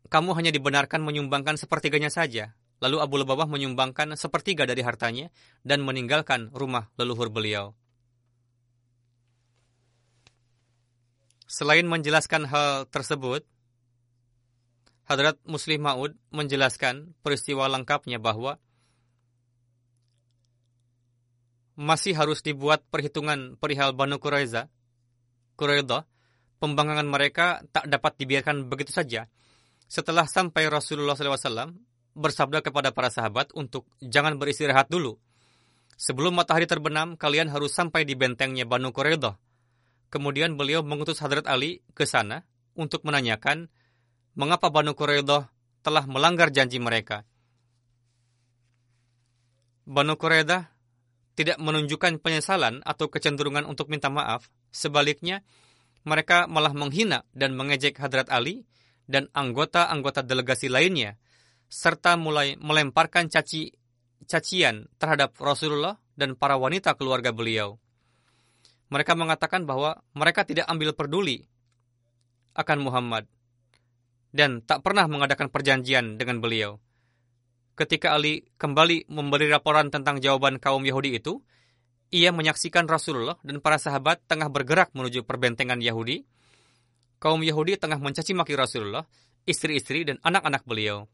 kamu 0.08 0.36
hanya 0.36 0.52
dibenarkan 0.52 1.04
menyumbangkan 1.04 1.56
sepertiganya 1.56 2.12
saja. 2.12 2.56
Lalu 2.78 3.02
Abu 3.02 3.18
Lubabah 3.18 3.50
menyumbangkan 3.50 4.14
sepertiga 4.14 4.70
dari 4.70 4.86
hartanya 4.86 5.34
dan 5.66 5.82
meninggalkan 5.82 6.54
rumah 6.54 6.94
leluhur 6.94 7.34
beliau. 7.34 7.74
Selain 11.48 11.88
menjelaskan 11.88 12.46
hal 12.46 12.86
tersebut, 12.92 13.48
Hadrat 15.08 15.40
Muslim 15.48 15.88
Ma'ud 15.88 16.20
menjelaskan 16.36 17.16
peristiwa 17.24 17.72
lengkapnya 17.72 18.20
bahwa 18.20 18.60
masih 21.80 22.12
harus 22.12 22.44
dibuat 22.44 22.84
perhitungan 22.92 23.56
perihal 23.56 23.96
Banu 23.96 24.20
Quraiza, 24.20 24.68
Quraidah, 25.56 26.04
pembangkangan 26.60 27.08
mereka 27.08 27.64
tak 27.72 27.88
dapat 27.88 28.20
dibiarkan 28.20 28.68
begitu 28.68 28.92
saja. 28.92 29.32
Setelah 29.88 30.28
sampai 30.28 30.68
Rasulullah 30.68 31.16
SAW 31.16 31.72
bersabda 32.18 32.60
kepada 32.60 32.92
para 32.92 33.08
sahabat 33.08 33.56
untuk 33.56 33.88
jangan 34.04 34.36
beristirahat 34.36 34.92
dulu. 34.92 35.16
Sebelum 35.96 36.36
matahari 36.36 36.68
terbenam, 36.68 37.16
kalian 37.16 37.48
harus 37.48 37.72
sampai 37.72 38.04
di 38.04 38.18
bentengnya 38.18 38.68
Banu 38.68 38.92
Quraidah. 38.92 39.40
Kemudian 40.12 40.60
beliau 40.60 40.84
mengutus 40.84 41.24
Hadrat 41.24 41.48
Ali 41.48 41.80
ke 41.96 42.04
sana 42.04 42.44
untuk 42.76 43.08
menanyakan 43.08 43.72
mengapa 44.38 44.70
Banu 44.70 44.94
Quraidah 44.94 45.50
telah 45.82 46.06
melanggar 46.06 46.54
janji 46.54 46.78
mereka. 46.78 47.26
Banu 49.90 50.14
Quraidah 50.14 50.70
tidak 51.34 51.58
menunjukkan 51.58 52.22
penyesalan 52.22 52.86
atau 52.86 53.10
kecenderungan 53.10 53.66
untuk 53.66 53.90
minta 53.90 54.14
maaf. 54.14 54.46
Sebaliknya, 54.70 55.42
mereka 56.06 56.46
malah 56.46 56.72
menghina 56.72 57.26
dan 57.34 57.58
mengejek 57.58 57.98
Hadrat 57.98 58.30
Ali 58.30 58.70
dan 59.10 59.26
anggota-anggota 59.34 60.22
delegasi 60.22 60.70
lainnya, 60.70 61.18
serta 61.66 62.14
mulai 62.14 62.54
melemparkan 62.62 63.30
caci 63.30 63.74
cacian 64.28 64.92
terhadap 65.02 65.34
Rasulullah 65.40 65.98
dan 66.14 66.38
para 66.38 66.60
wanita 66.60 66.94
keluarga 66.94 67.34
beliau. 67.34 67.80
Mereka 68.92 69.18
mengatakan 69.18 69.66
bahwa 69.66 70.04
mereka 70.14 70.44
tidak 70.44 70.68
ambil 70.68 70.92
peduli 70.94 71.48
akan 72.58 72.82
Muhammad 72.82 73.30
dan 74.36 74.64
tak 74.64 74.84
pernah 74.84 75.08
mengadakan 75.08 75.48
perjanjian 75.52 76.20
dengan 76.20 76.44
beliau. 76.44 76.82
Ketika 77.78 78.18
Ali 78.18 78.50
kembali 78.58 79.06
memberi 79.14 79.46
laporan 79.54 79.94
tentang 79.94 80.18
jawaban 80.18 80.58
kaum 80.58 80.82
Yahudi 80.82 81.22
itu, 81.22 81.46
ia 82.10 82.34
menyaksikan 82.34 82.90
Rasulullah 82.90 83.38
dan 83.46 83.62
para 83.62 83.78
sahabat 83.78 84.24
tengah 84.26 84.50
bergerak 84.50 84.96
menuju 84.98 85.28
perbentengan 85.28 85.78
Yahudi. 85.78 86.26
Kaum 87.22 87.46
Yahudi 87.46 87.78
tengah 87.78 88.02
mencaci 88.02 88.34
maki 88.34 88.58
Rasulullah, 88.58 89.06
istri-istri 89.46 90.10
dan 90.10 90.18
anak-anak 90.26 90.66
beliau. 90.66 91.06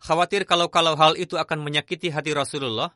Khawatir 0.00 0.48
kalau-kalau 0.48 0.96
hal 0.96 1.12
itu 1.18 1.36
akan 1.36 1.60
menyakiti 1.60 2.08
hati 2.08 2.32
Rasulullah, 2.32 2.94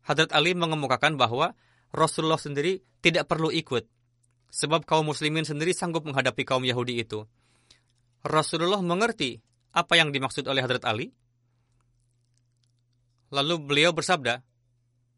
Hadrat 0.00 0.32
Ali 0.32 0.56
mengemukakan 0.56 1.20
bahwa 1.20 1.52
Rasulullah 1.92 2.40
sendiri 2.40 2.80
tidak 3.04 3.28
perlu 3.28 3.52
ikut 3.52 3.84
Sebab 4.50 4.82
kaum 4.82 5.06
muslimin 5.06 5.46
sendiri 5.46 5.70
sanggup 5.70 6.02
menghadapi 6.02 6.42
kaum 6.42 6.66
Yahudi 6.66 6.98
itu. 7.00 7.22
Rasulullah 8.26 8.82
mengerti 8.82 9.40
apa 9.70 9.94
yang 9.94 10.10
dimaksud 10.10 10.44
oleh 10.50 10.60
Hadrat 10.60 10.84
Ali. 10.84 11.14
Lalu 13.30 13.54
beliau 13.62 13.94
bersabda, 13.94 14.42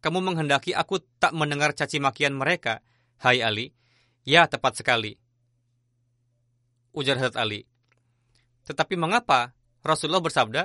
Kamu 0.03 0.18
menghendaki 0.21 0.77
aku 0.77 1.01
tak 1.16 1.33
mendengar 1.33 1.73
caci 1.73 2.03
makian 2.03 2.37
mereka, 2.37 2.85
hai 3.23 3.40
Ali. 3.40 3.73
Ya, 4.27 4.45
tepat 4.47 4.77
sekali. 4.77 5.16
Ujar 6.92 7.16
Hadrat 7.16 7.38
Ali. 7.40 7.64
Tetapi 8.68 8.95
mengapa 9.01 9.57
Rasulullah 9.83 10.23
bersabda, 10.23 10.62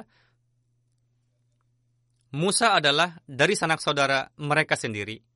Musa 2.38 2.76
adalah 2.76 3.18
dari 3.24 3.56
sanak 3.56 3.80
saudara 3.80 4.30
mereka 4.38 4.76
sendiri. 4.76 5.27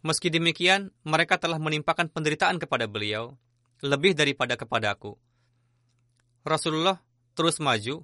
Meski 0.00 0.32
demikian, 0.32 0.96
mereka 1.04 1.36
telah 1.36 1.60
menimpakan 1.60 2.08
penderitaan 2.08 2.56
kepada 2.56 2.88
beliau, 2.88 3.36
lebih 3.84 4.16
daripada 4.16 4.56
kepadaku. 4.56 5.20
Rasulullah 6.40 7.04
terus 7.36 7.60
maju. 7.60 8.00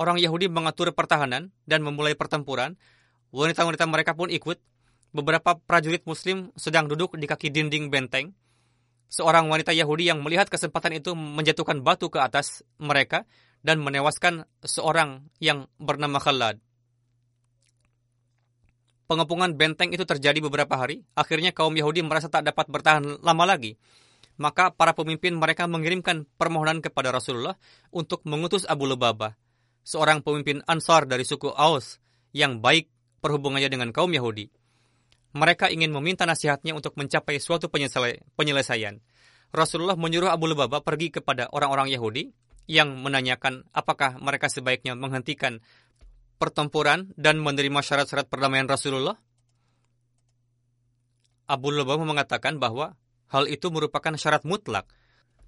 Orang 0.00 0.16
Yahudi 0.16 0.48
mengatur 0.48 0.96
pertahanan 0.96 1.52
dan 1.68 1.84
memulai 1.84 2.16
pertempuran. 2.16 2.80
Wanita-wanita 3.36 3.84
mereka 3.84 4.16
pun 4.16 4.32
ikut. 4.32 4.56
Beberapa 5.12 5.60
prajurit 5.60 6.00
Muslim 6.08 6.48
sedang 6.56 6.88
duduk 6.88 7.20
di 7.20 7.28
kaki 7.28 7.52
dinding 7.52 7.92
benteng. 7.92 8.32
Seorang 9.12 9.52
wanita 9.52 9.76
Yahudi 9.76 10.08
yang 10.08 10.24
melihat 10.24 10.48
kesempatan 10.48 10.96
itu 10.96 11.12
menjatuhkan 11.12 11.84
batu 11.84 12.08
ke 12.08 12.22
atas 12.22 12.64
mereka 12.80 13.28
dan 13.60 13.82
menewaskan 13.82 14.48
seorang 14.64 15.28
yang 15.36 15.68
bernama 15.76 16.16
Khalad. 16.16 16.62
Pengepungan 19.10 19.58
benteng 19.58 19.90
itu 19.90 20.06
terjadi 20.06 20.38
beberapa 20.38 20.78
hari. 20.78 21.02
Akhirnya 21.18 21.50
kaum 21.50 21.74
Yahudi 21.74 21.98
merasa 22.06 22.30
tak 22.30 22.46
dapat 22.46 22.70
bertahan 22.70 23.18
lama 23.26 23.42
lagi. 23.42 23.74
Maka 24.38 24.70
para 24.70 24.94
pemimpin 24.94 25.34
mereka 25.34 25.66
mengirimkan 25.66 26.30
permohonan 26.38 26.78
kepada 26.78 27.10
Rasulullah 27.10 27.58
untuk 27.90 28.22
mengutus 28.22 28.62
Abu 28.70 28.86
Lubabah, 28.86 29.34
seorang 29.82 30.22
pemimpin 30.22 30.62
Ansar 30.62 31.10
dari 31.10 31.26
suku 31.26 31.50
Aus 31.50 31.98
yang 32.30 32.62
baik 32.62 32.86
perhubungannya 33.18 33.66
dengan 33.66 33.90
kaum 33.90 34.14
Yahudi. 34.14 34.46
Mereka 35.34 35.74
ingin 35.74 35.90
meminta 35.90 36.22
nasihatnya 36.22 36.78
untuk 36.78 36.94
mencapai 36.94 37.42
suatu 37.42 37.66
penyelesaian. 37.66 39.02
Rasulullah 39.50 39.98
menyuruh 39.98 40.30
Abu 40.30 40.46
Lubabah 40.46 40.86
pergi 40.86 41.10
kepada 41.10 41.50
orang-orang 41.50 41.90
Yahudi 41.90 42.30
yang 42.70 43.02
menanyakan 43.02 43.66
apakah 43.74 44.22
mereka 44.22 44.46
sebaiknya 44.46 44.94
menghentikan 44.94 45.58
pertempuran 46.40 47.12
dan 47.20 47.36
menerima 47.36 47.84
syarat-syarat 47.84 48.32
perdamaian 48.32 48.64
Rasulullah? 48.64 49.20
Abu 51.44 51.68
Lubabah 51.68 52.08
mengatakan 52.08 52.56
bahwa 52.56 52.96
hal 53.28 53.44
itu 53.52 53.68
merupakan 53.68 54.16
syarat 54.16 54.48
mutlak. 54.48 54.88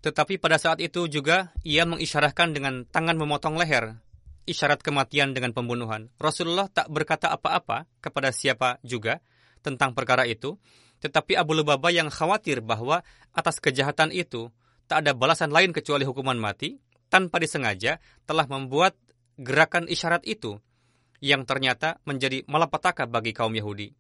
Tetapi 0.05 0.37
pada 0.37 0.59
saat 0.59 0.83
itu 0.83 1.07
juga 1.07 1.55
ia 1.64 1.88
mengisyarahkan 1.88 2.52
dengan 2.52 2.83
tangan 2.85 3.16
memotong 3.16 3.55
leher, 3.57 4.02
isyarat 4.44 4.83
kematian 4.83 5.33
dengan 5.33 5.55
pembunuhan. 5.55 6.11
Rasulullah 6.18 6.66
tak 6.66 6.90
berkata 6.90 7.31
apa-apa 7.31 7.87
kepada 8.02 8.35
siapa 8.35 8.83
juga 8.83 9.22
tentang 9.62 9.94
perkara 9.94 10.26
itu, 10.26 10.59
tetapi 10.98 11.38
Abu 11.38 11.55
Lubabah 11.55 11.94
yang 11.94 12.11
khawatir 12.11 12.61
bahwa 12.66 13.07
atas 13.31 13.62
kejahatan 13.62 14.11
itu 14.11 14.50
tak 14.90 15.07
ada 15.07 15.14
balasan 15.14 15.55
lain 15.55 15.70
kecuali 15.70 16.02
hukuman 16.02 16.35
mati, 16.35 16.83
tanpa 17.07 17.38
disengaja 17.38 18.02
telah 18.26 18.50
membuat 18.50 18.98
gerakan 19.38 19.87
isyarat 19.87 20.26
itu 20.26 20.59
yang 21.22 21.46
ternyata 21.46 22.02
menjadi 22.02 22.42
malapetaka 22.50 23.06
bagi 23.06 23.30
kaum 23.30 23.54
Yahudi. 23.54 23.94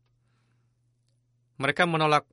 Mereka 1.62 1.86
menolak 1.86 2.26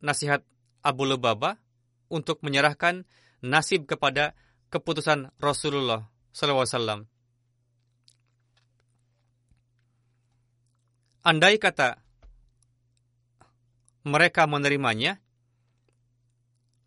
nasihat 0.00 0.40
Abu 0.80 1.04
Lubaba 1.04 1.60
untuk 2.08 2.40
menyerahkan 2.40 3.04
nasib 3.44 3.84
kepada 3.84 4.32
keputusan 4.72 5.28
Rasulullah 5.36 6.08
SAW. 6.32 7.04
Andai 11.20 11.60
kata 11.60 12.00
mereka 14.08 14.48
menerimanya, 14.48 15.20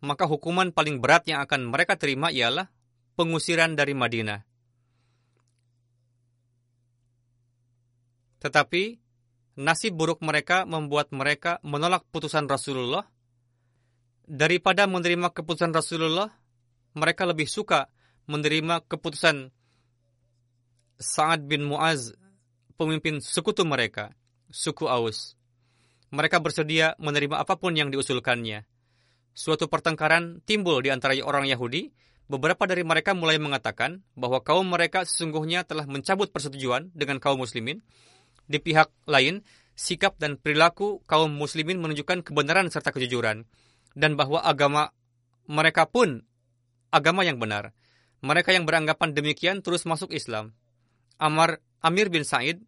maka 0.02 0.26
hukuman 0.26 0.74
paling 0.74 0.98
berat 0.98 1.30
yang 1.30 1.38
akan 1.38 1.70
mereka 1.70 1.94
terima 1.94 2.34
ialah 2.34 2.66
pengusiran 3.14 3.78
dari 3.78 3.94
Madinah. 3.94 4.53
Tetapi 8.44 9.00
nasib 9.56 9.96
buruk 9.96 10.20
mereka 10.20 10.68
membuat 10.68 11.08
mereka 11.16 11.64
menolak 11.64 12.04
putusan 12.12 12.44
Rasulullah. 12.44 13.08
Daripada 14.24 14.84
menerima 14.84 15.32
keputusan 15.32 15.72
Rasulullah, 15.72 16.28
mereka 16.96 17.24
lebih 17.24 17.48
suka 17.48 17.88
menerima 18.28 18.84
keputusan 18.88 19.52
Sa'ad 20.96 21.44
bin 21.44 21.66
Mu'az, 21.66 22.14
pemimpin 22.76 23.20
sekutu 23.20 23.64
mereka, 23.64 24.14
suku 24.48 24.88
Aus. 24.88 25.36
Mereka 26.14 26.38
bersedia 26.38 26.94
menerima 27.02 27.42
apa 27.42 27.58
pun 27.58 27.74
yang 27.74 27.90
diusulkannya. 27.90 28.64
Suatu 29.34 29.66
pertengkaran 29.66 30.40
timbul 30.46 30.78
di 30.84 30.94
antara 30.94 31.16
orang 31.24 31.48
Yahudi. 31.50 31.90
Beberapa 32.24 32.64
dari 32.64 32.80
mereka 32.80 33.12
mulai 33.12 33.36
mengatakan 33.36 34.00
bahwa 34.16 34.40
kaum 34.40 34.64
mereka 34.64 35.04
sesungguhnya 35.04 35.68
telah 35.68 35.84
mencabut 35.84 36.32
persetujuan 36.32 36.88
dengan 36.96 37.20
kaum 37.20 37.36
muslimin 37.36 37.84
di 38.46 38.58
pihak 38.60 38.92
lain, 39.08 39.44
sikap 39.74 40.16
dan 40.22 40.38
perilaku 40.38 41.02
kaum 41.04 41.34
muslimin 41.34 41.82
menunjukkan 41.82 42.22
kebenaran 42.22 42.70
serta 42.70 42.94
kejujuran, 42.94 43.44
dan 43.94 44.12
bahwa 44.14 44.42
agama 44.42 44.94
mereka 45.50 45.84
pun 45.84 46.24
agama 46.94 47.26
yang 47.26 47.36
benar. 47.42 47.74
Mereka 48.24 48.56
yang 48.56 48.64
beranggapan 48.64 49.12
demikian 49.12 49.60
terus 49.60 49.84
masuk 49.84 50.14
Islam. 50.16 50.56
Amar 51.20 51.60
Amir 51.84 52.08
bin 52.08 52.24
Said, 52.24 52.64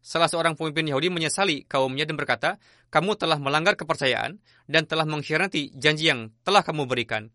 salah 0.00 0.32
seorang 0.32 0.56
pemimpin 0.56 0.88
Yahudi 0.88 1.12
menyesali 1.12 1.68
kaumnya 1.68 2.08
dan 2.08 2.16
berkata, 2.16 2.56
kamu 2.88 3.20
telah 3.20 3.36
melanggar 3.36 3.76
kepercayaan 3.76 4.40
dan 4.64 4.88
telah 4.88 5.04
mengkhianati 5.04 5.76
janji 5.76 6.08
yang 6.08 6.32
telah 6.40 6.64
kamu 6.64 6.88
berikan. 6.88 7.28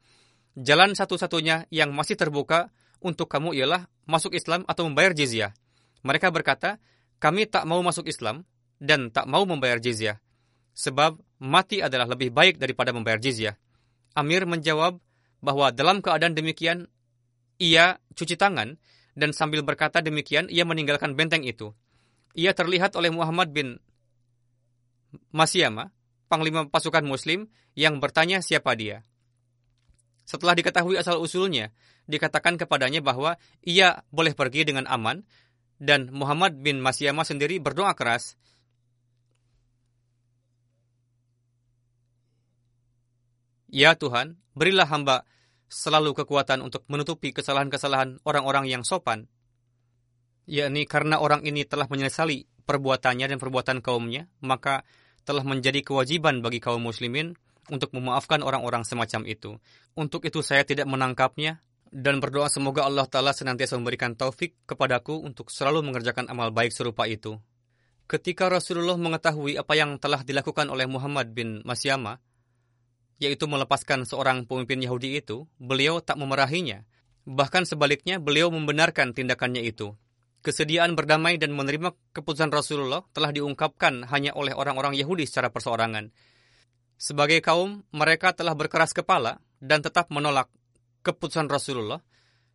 Jalan 0.58 0.98
satu-satunya 0.98 1.70
yang 1.70 1.94
masih 1.94 2.18
terbuka 2.18 2.74
untuk 3.04 3.30
kamu 3.30 3.54
ialah 3.54 3.86
masuk 4.10 4.34
Islam 4.34 4.66
atau 4.66 4.90
membayar 4.90 5.14
jizyah. 5.14 5.54
Mereka 6.02 6.34
berkata, 6.34 6.82
kami 7.24 7.48
tak 7.48 7.64
mau 7.64 7.80
masuk 7.80 8.12
Islam 8.12 8.44
dan 8.84 9.08
tak 9.08 9.32
mau 9.32 9.48
membayar 9.48 9.80
jizyah, 9.80 10.20
sebab 10.76 11.16
mati 11.40 11.80
adalah 11.80 12.12
lebih 12.12 12.36
baik 12.36 12.60
daripada 12.60 12.92
membayar 12.92 13.16
jizyah. 13.16 13.56
Amir 14.12 14.44
menjawab 14.44 15.00
bahwa 15.40 15.72
dalam 15.72 16.04
keadaan 16.04 16.36
demikian, 16.36 16.92
ia 17.64 17.96
cuci 18.12 18.36
tangan 18.36 18.76
dan 19.16 19.32
sambil 19.32 19.64
berkata 19.64 20.04
demikian, 20.04 20.52
ia 20.52 20.68
meninggalkan 20.68 21.16
benteng 21.16 21.48
itu. 21.48 21.72
Ia 22.36 22.52
terlihat 22.52 23.00
oleh 23.00 23.08
Muhammad 23.08 23.56
bin 23.56 23.80
Masyama, 25.32 25.96
panglima 26.28 26.68
pasukan 26.68 27.08
muslim, 27.08 27.48
yang 27.72 28.04
bertanya 28.04 28.44
siapa 28.44 28.76
dia. 28.76 29.06
Setelah 30.28 30.58
diketahui 30.60 31.00
asal-usulnya, 31.00 31.72
dikatakan 32.10 32.60
kepadanya 32.60 33.00
bahwa 33.00 33.40
ia 33.64 34.04
boleh 34.12 34.36
pergi 34.36 34.68
dengan 34.68 34.90
aman, 34.90 35.24
dan 35.84 36.08
Muhammad 36.16 36.56
bin 36.64 36.80
Masyama 36.80 37.28
sendiri 37.28 37.60
berdoa 37.60 37.92
keras, 37.92 38.40
Ya 43.74 43.98
Tuhan, 43.98 44.38
berilah 44.54 44.86
hamba 44.86 45.26
selalu 45.66 46.14
kekuatan 46.14 46.62
untuk 46.62 46.86
menutupi 46.86 47.34
kesalahan-kesalahan 47.34 48.22
orang-orang 48.22 48.70
yang 48.70 48.86
sopan, 48.86 49.26
yakni 50.46 50.86
karena 50.86 51.18
orang 51.18 51.42
ini 51.42 51.66
telah 51.66 51.90
menyesali 51.90 52.46
perbuatannya 52.70 53.26
dan 53.34 53.42
perbuatan 53.42 53.82
kaumnya, 53.82 54.30
maka 54.46 54.86
telah 55.26 55.42
menjadi 55.42 55.82
kewajiban 55.82 56.46
bagi 56.46 56.62
kaum 56.62 56.86
muslimin 56.86 57.34
untuk 57.74 57.98
memaafkan 57.98 58.46
orang-orang 58.46 58.86
semacam 58.86 59.26
itu. 59.26 59.58
Untuk 59.98 60.22
itu 60.30 60.46
saya 60.46 60.62
tidak 60.62 60.86
menangkapnya 60.86 61.58
dan 61.94 62.18
berdoa 62.18 62.50
semoga 62.50 62.90
Allah 62.90 63.06
Ta'ala 63.06 63.38
senantiasa 63.38 63.78
memberikan 63.78 64.18
taufik 64.18 64.58
kepadaku 64.66 65.22
untuk 65.22 65.54
selalu 65.54 65.86
mengerjakan 65.86 66.26
amal 66.26 66.50
baik 66.50 66.74
serupa 66.74 67.06
itu. 67.06 67.38
Ketika 68.10 68.50
Rasulullah 68.50 68.98
mengetahui 68.98 69.62
apa 69.62 69.78
yang 69.78 70.02
telah 70.02 70.26
dilakukan 70.26 70.74
oleh 70.74 70.90
Muhammad 70.90 71.38
bin 71.38 71.62
Masyama, 71.62 72.18
yaitu 73.22 73.46
melepaskan 73.46 74.10
seorang 74.10 74.50
pemimpin 74.50 74.82
Yahudi 74.82 75.22
itu, 75.22 75.46
beliau 75.62 76.02
tak 76.02 76.18
memarahinya. 76.18 76.82
Bahkan 77.30 77.70
sebaliknya, 77.70 78.18
beliau 78.18 78.50
membenarkan 78.50 79.14
tindakannya 79.14 79.64
itu. 79.64 79.94
Kesediaan 80.44 80.98
berdamai 80.98 81.40
dan 81.40 81.56
menerima 81.56 81.96
keputusan 82.12 82.52
Rasulullah 82.52 83.06
telah 83.16 83.32
diungkapkan 83.32 84.04
hanya 84.12 84.36
oleh 84.36 84.52
orang-orang 84.52 84.98
Yahudi 84.98 85.24
secara 85.24 85.48
perseorangan. 85.48 86.12
Sebagai 87.00 87.40
kaum, 87.40 87.88
mereka 87.96 88.36
telah 88.36 88.52
berkeras 88.52 88.92
kepala 88.92 89.40
dan 89.64 89.80
tetap 89.80 90.12
menolak 90.12 90.52
keputusan 91.04 91.52
Rasulullah, 91.52 92.00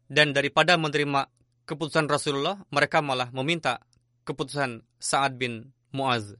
dan 0.08 0.32
daripada 0.32 0.74
menerima 0.80 1.28
keputusan 1.68 2.08
Rasulullah, 2.08 2.58
mereka 2.72 3.04
malah 3.04 3.28
meminta 3.30 3.84
keputusan 4.24 4.82
Sa'ad 4.96 5.36
bin 5.36 5.70
Mu'az. 5.92 6.36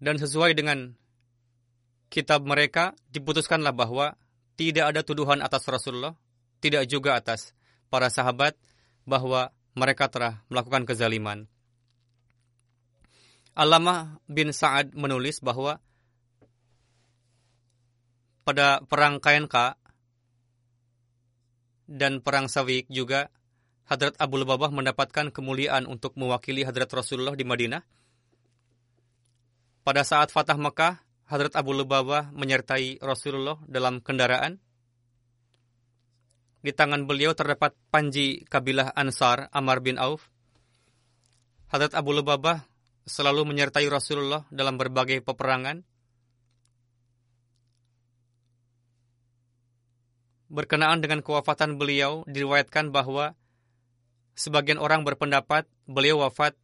dan 0.00 0.20
sesuai 0.20 0.52
dengan 0.52 0.92
kitab 2.12 2.44
mereka 2.44 2.92
diputuskanlah 3.12 3.72
bahwa 3.72 4.14
tidak 4.56 4.92
ada 4.92 5.00
tuduhan 5.04 5.42
atas 5.44 5.64
Rasulullah, 5.68 6.16
tidak 6.62 6.88
juga 6.88 7.16
atas 7.16 7.52
para 7.92 8.08
sahabat 8.08 8.56
bahwa 9.04 9.52
mereka 9.76 10.08
telah 10.08 10.40
melakukan 10.48 10.88
kezaliman. 10.88 11.44
Alama 13.56 14.20
bin 14.28 14.52
Sa'ad 14.52 14.92
menulis 14.92 15.40
bahwa 15.40 15.80
pada 18.46 18.78
perang 18.86 19.18
Kainka 19.18 19.74
dan 21.90 22.22
perang 22.22 22.46
Sawik 22.46 22.86
juga 22.86 23.34
Hadrat 23.90 24.14
Abu 24.22 24.38
Lubabah 24.38 24.70
mendapatkan 24.70 25.34
kemuliaan 25.34 25.90
untuk 25.90 26.14
mewakili 26.14 26.62
Hadrat 26.62 26.90
Rasulullah 26.94 27.34
di 27.34 27.42
Madinah 27.42 27.82
pada 29.86 30.02
saat 30.02 30.34
Fatah 30.34 30.58
Mekah, 30.58 30.98
Hadrat 31.30 31.54
Abu 31.54 31.70
Lubabah 31.70 32.34
menyertai 32.34 32.98
Rasulullah 32.98 33.54
dalam 33.70 34.02
kendaraan. 34.02 34.58
Di 36.58 36.74
tangan 36.74 37.06
beliau 37.06 37.38
terdapat 37.38 37.70
panji 37.94 38.42
kabilah 38.50 38.90
Ansar 38.98 39.46
Amar 39.54 39.78
bin 39.78 40.02
Auf. 40.02 40.26
Hadrat 41.70 41.94
Abu 41.94 42.18
Lubabah 42.18 42.66
selalu 43.06 43.46
menyertai 43.46 43.86
Rasulullah 43.86 44.42
dalam 44.50 44.74
berbagai 44.74 45.22
peperangan. 45.22 45.86
Berkenaan 50.46 51.02
dengan 51.02 51.26
kewafatan 51.26 51.74
beliau, 51.74 52.22
diriwayatkan 52.30 52.94
bahwa 52.94 53.34
sebagian 54.38 54.78
orang 54.78 55.02
berpendapat 55.02 55.66
beliau 55.90 56.22
wafat 56.22 56.54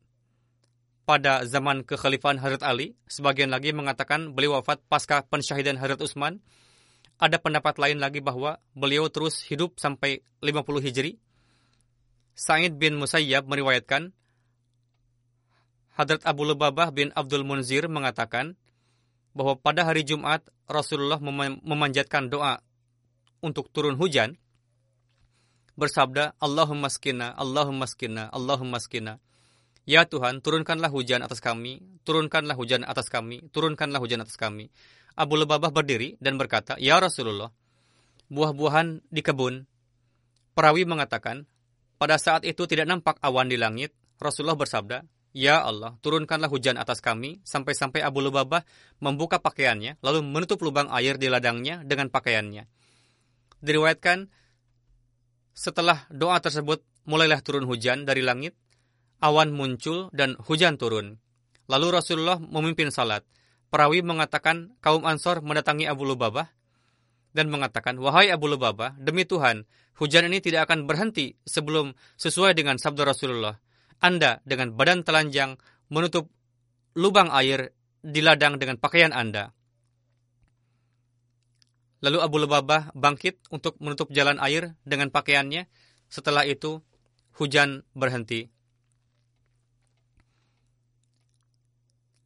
pada 1.03 1.43
zaman 1.43 1.83
kekhalifahan 1.83 2.39
Hazrat 2.39 2.63
Ali. 2.63 2.95
Sebagian 3.11 3.51
lagi 3.51 3.75
mengatakan 3.75 4.39
beliau 4.39 4.59
wafat 4.63 4.79
pasca 4.87 5.27
pensyahidan 5.27 5.83
Hazrat 5.83 5.99
Utsman. 5.99 6.39
Ada 7.19 7.39
pendapat 7.43 7.79
lain 7.79 7.99
lagi 7.99 8.23
bahwa 8.23 8.59
beliau 8.75 9.11
terus 9.11 9.43
hidup 9.47 9.79
sampai 9.79 10.23
50 10.43 10.83
Hijri. 10.83 11.19
Sa'id 12.39 12.79
bin 12.79 12.97
Musayyab 12.97 13.47
meriwayatkan, 13.47 14.11
Hadrat 15.93 16.25
Abu 16.25 16.49
Lubabah 16.49 16.89
bin 16.89 17.13
Abdul 17.13 17.45
Munzir 17.45 17.85
mengatakan 17.85 18.57
bahwa 19.37 19.61
pada 19.61 19.85
hari 19.85 20.09
Jumat 20.09 20.41
Rasulullah 20.65 21.21
memanjatkan 21.21 22.33
doa 22.33 22.65
untuk 23.43 23.69
turun 23.75 23.99
hujan 23.99 24.39
bersabda 25.75 26.39
Allahumma 26.39 26.89
skina 26.89 27.35
Allahumma 27.35 27.91
skina 27.91 28.31
Allahumma 28.31 28.79
skina 28.79 29.19
Ya 29.83 30.07
Tuhan, 30.07 30.39
turunkanlah 30.39 30.95
hujan 30.95 31.27
atas 31.27 31.43
kami, 31.43 31.83
turunkanlah 32.07 32.55
hujan 32.55 32.87
atas 32.87 33.11
kami, 33.11 33.43
turunkanlah 33.51 33.99
hujan 33.99 34.23
atas 34.23 34.39
kami. 34.39 34.71
Abu 35.19 35.35
Lebabah 35.35 35.75
berdiri 35.75 36.15
dan 36.23 36.39
berkata, 36.39 36.79
Ya 36.79 37.03
Rasulullah, 37.03 37.51
buah-buahan 38.31 39.03
di 39.11 39.21
kebun. 39.27 39.67
Perawi 40.55 40.87
mengatakan, 40.87 41.51
pada 41.99 42.15
saat 42.15 42.47
itu 42.47 42.63
tidak 42.71 42.87
nampak 42.87 43.19
awan 43.27 43.51
di 43.51 43.59
langit. 43.59 43.91
Rasulullah 44.23 44.55
bersabda, 44.55 45.03
Ya 45.35 45.67
Allah, 45.67 45.99
turunkanlah 45.99 46.47
hujan 46.47 46.79
atas 46.79 47.03
kami, 47.03 47.43
sampai-sampai 47.43 48.07
Abu 48.07 48.23
Lubabah 48.23 48.63
membuka 49.03 49.43
pakaiannya, 49.43 49.99
lalu 49.99 50.23
menutup 50.23 50.63
lubang 50.63 50.87
air 50.95 51.19
di 51.19 51.27
ladangnya 51.27 51.83
dengan 51.83 52.07
pakaiannya. 52.07 52.71
Diriwayatkan, 53.63 54.27
setelah 55.55 56.05
doa 56.11 56.43
tersebut, 56.43 56.83
mulailah 57.07 57.39
turun 57.47 57.65
hujan 57.71 58.03
dari 58.03 58.21
langit, 58.21 58.59
awan 59.23 59.55
muncul 59.55 60.11
dan 60.11 60.35
hujan 60.43 60.75
turun. 60.75 61.23
Lalu 61.71 61.87
Rasulullah 61.95 62.43
memimpin 62.43 62.91
salat. 62.91 63.23
Perawi 63.73 64.05
mengatakan 64.05 64.77
kaum 64.85 65.09
Ansor 65.09 65.41
mendatangi 65.41 65.89
Abu 65.89 66.05
Lubabah 66.05 66.45
dan 67.33 67.49
mengatakan, 67.49 67.97
Wahai 67.97 68.29
Abu 68.29 68.51
Lubabah, 68.51 68.99
demi 69.01 69.25
Tuhan, 69.25 69.65
hujan 69.97 70.29
ini 70.29 70.45
tidak 70.45 70.69
akan 70.69 70.85
berhenti 70.85 71.39
sebelum 71.49 71.97
sesuai 72.21 72.53
dengan 72.53 72.77
sabda 72.77 73.09
Rasulullah. 73.09 73.57
Anda 74.03 74.43
dengan 74.45 74.77
badan 74.77 75.07
telanjang 75.07 75.57
menutup 75.89 76.29
lubang 76.99 77.33
air 77.33 77.73
di 78.03 78.21
ladang 78.21 78.59
dengan 78.59 78.77
pakaian 78.77 79.15
Anda. 79.15 79.55
Lalu 82.03 82.19
Abu 82.19 82.37
Lubabah 82.43 82.91
bangkit 82.99 83.39
untuk 83.55 83.79
menutup 83.79 84.11
jalan 84.11 84.43
air 84.43 84.75
dengan 84.83 85.15
pakaiannya. 85.15 85.71
Setelah 86.11 86.43
itu, 86.45 86.83
hujan 87.39 87.87
berhenti. 87.95 88.51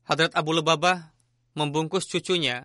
Hadrat 0.09 0.33
Abu 0.33 0.57
Lubabah 0.57 1.12
membungkus 1.53 2.09
cucunya 2.09 2.64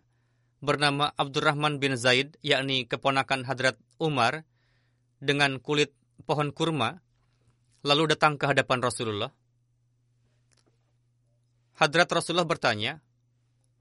bernama 0.63 1.11
Abdurrahman 1.17 1.81
bin 1.81 1.99
Zaid, 1.99 2.37
yakni 2.45 2.87
keponakan 2.87 3.43
Hadrat 3.43 3.75
Umar, 3.97 4.45
dengan 5.19 5.57
kulit 5.57 5.91
pohon 6.23 6.53
kurma, 6.53 7.01
lalu 7.81 8.13
datang 8.13 8.37
ke 8.37 8.45
hadapan 8.45 8.79
Rasulullah. 8.79 9.33
Hadrat 11.81 12.07
Rasulullah 12.13 12.45
bertanya, 12.45 13.01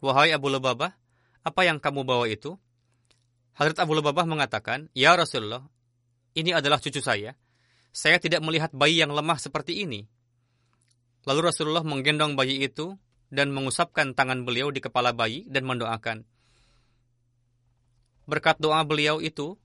Wahai 0.01 0.33
Abu 0.33 0.49
Lubabah, 0.49 0.97
apa 1.45 1.61
yang 1.63 1.77
kamu 1.77 2.03
bawa 2.03 2.25
itu? 2.27 2.57
Hadrat 3.59 3.79
Abu 3.83 3.99
Lubabah 3.99 4.25
mengatakan, 4.25 4.89
Ya 4.95 5.15
Rasulullah, 5.15 5.67
ini 6.35 6.55
adalah 6.55 6.79
cucu 6.79 7.03
saya. 7.03 7.35
Saya 7.91 8.23
tidak 8.23 8.41
melihat 8.47 8.71
bayi 8.71 9.03
yang 9.03 9.11
lemah 9.11 9.39
seperti 9.39 9.83
ini. 9.83 10.07
Lalu 11.27 11.51
Rasulullah 11.51 11.83
menggendong 11.83 12.39
bayi 12.39 12.63
itu 12.63 12.95
dan 13.29 13.51
mengusapkan 13.51 14.15
tangan 14.15 14.47
beliau 14.47 14.71
di 14.71 14.79
kepala 14.79 15.11
bayi 15.11 15.45
dan 15.51 15.67
mendoakan. 15.67 16.23
Berkat 18.31 18.63
doa 18.63 18.81
beliau 18.87 19.19
itu, 19.19 19.59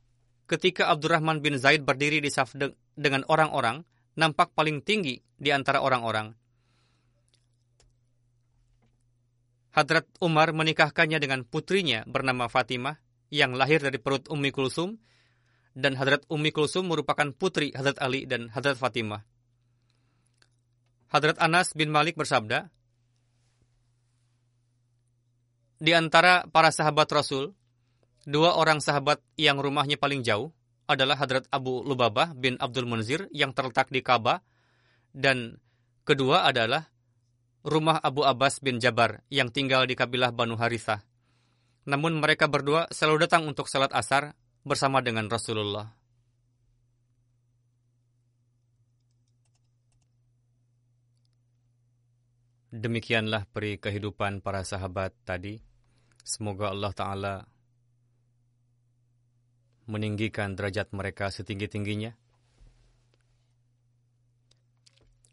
ketika 0.50 0.90
Abdurrahman 0.90 1.40
bin 1.40 1.62
Zaid 1.62 1.86
berdiri 1.86 2.18
di 2.18 2.34
saf 2.34 2.58
de 2.58 2.74
dengan 2.98 3.22
orang-orang, 3.30 3.86
nampak 4.18 4.58
paling 4.58 4.82
tinggi 4.82 5.22
di 5.38 5.54
antara 5.54 5.86
orang-orang. 5.86 6.34
Hadrat 9.76 10.08
Umar 10.24 10.56
menikahkannya 10.56 11.20
dengan 11.20 11.44
putrinya 11.44 12.08
bernama 12.08 12.48
Fatimah 12.48 12.96
yang 13.36 13.52
lahir 13.60 13.84
dari 13.84 14.00
perut 14.00 14.32
Ummi 14.32 14.56
Kulsum 14.56 14.96
dan 15.76 16.00
Hadrat 16.00 16.24
Ummi 16.32 16.56
Kulsum 16.56 16.88
merupakan 16.88 17.28
putri 17.36 17.76
Hadrat 17.76 18.00
Ali 18.00 18.24
dan 18.24 18.48
Hadrat 18.48 18.80
Fatimah. 18.80 19.28
Hadrat 21.12 21.36
Anas 21.44 21.76
bin 21.76 21.92
Malik 21.92 22.16
bersabda, 22.16 22.72
Di 25.76 25.92
antara 25.92 26.48
para 26.48 26.72
sahabat 26.72 27.12
Rasul, 27.12 27.52
dua 28.24 28.56
orang 28.56 28.80
sahabat 28.80 29.20
yang 29.36 29.60
rumahnya 29.60 30.00
paling 30.00 30.24
jauh 30.24 30.56
adalah 30.88 31.20
Hadrat 31.20 31.46
Abu 31.52 31.84
Lubabah 31.84 32.32
bin 32.32 32.56
Abdul 32.56 32.88
Munzir 32.88 33.28
yang 33.36 33.52
terletak 33.52 33.92
di 33.92 34.00
Ka'bah 34.00 34.40
dan 35.12 35.60
kedua 36.08 36.48
adalah 36.48 36.88
rumah 37.66 37.98
Abu 38.00 38.24
Abbas 38.24 38.62
bin 38.62 38.78
Jabar 38.78 39.26
yang 39.34 39.50
tinggal 39.50 39.84
di 39.90 39.98
kabilah 39.98 40.30
Banu 40.32 40.56
Harithah. 40.56 41.02
Namun 41.86 42.18
mereka 42.18 42.50
berdua 42.50 42.90
selalu 42.90 43.30
datang 43.30 43.46
untuk 43.46 43.70
salat 43.70 43.94
asar 43.94 44.34
bersama 44.66 45.06
dengan 45.06 45.30
Rasulullah. 45.30 45.94
Demikianlah 52.76 53.48
peri 53.48 53.80
kehidupan 53.80 54.44
para 54.44 54.66
sahabat 54.68 55.16
tadi. 55.24 55.64
Semoga 56.26 56.74
Allah 56.74 56.92
Ta'ala 56.92 57.36
meninggikan 59.86 60.58
derajat 60.58 60.92
mereka 60.92 61.30
setinggi-tingginya. 61.30 62.18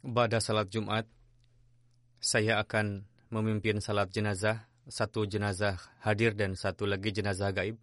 Pada 0.02 0.38
salat 0.38 0.68
Jumat, 0.68 1.08
saya 2.22 2.60
akan 2.60 3.08
memimpin 3.32 3.80
salat 3.80 4.12
jenazah. 4.12 4.71
Satu 4.92 5.24
jenazah 5.24 5.80
hadir 6.04 6.36
dan 6.36 6.52
satu 6.52 6.84
lagi 6.84 7.16
jenazah 7.16 7.48
gaib. 7.48 7.80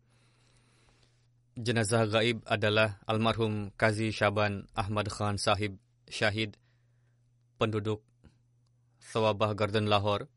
Jenazah 1.57 2.05
gaib 2.05 2.45
adalah 2.45 3.01
almarhum 3.09 3.73
Kazi 3.73 4.13
Syaban 4.13 4.69
Ahmad 4.77 5.09
Khan 5.09 5.41
Sahib 5.41 5.81
Syahid, 6.05 6.53
penduduk 7.57 8.05
Sawabah 9.01 9.57
Garden 9.57 9.89
Lahore, 9.89 10.29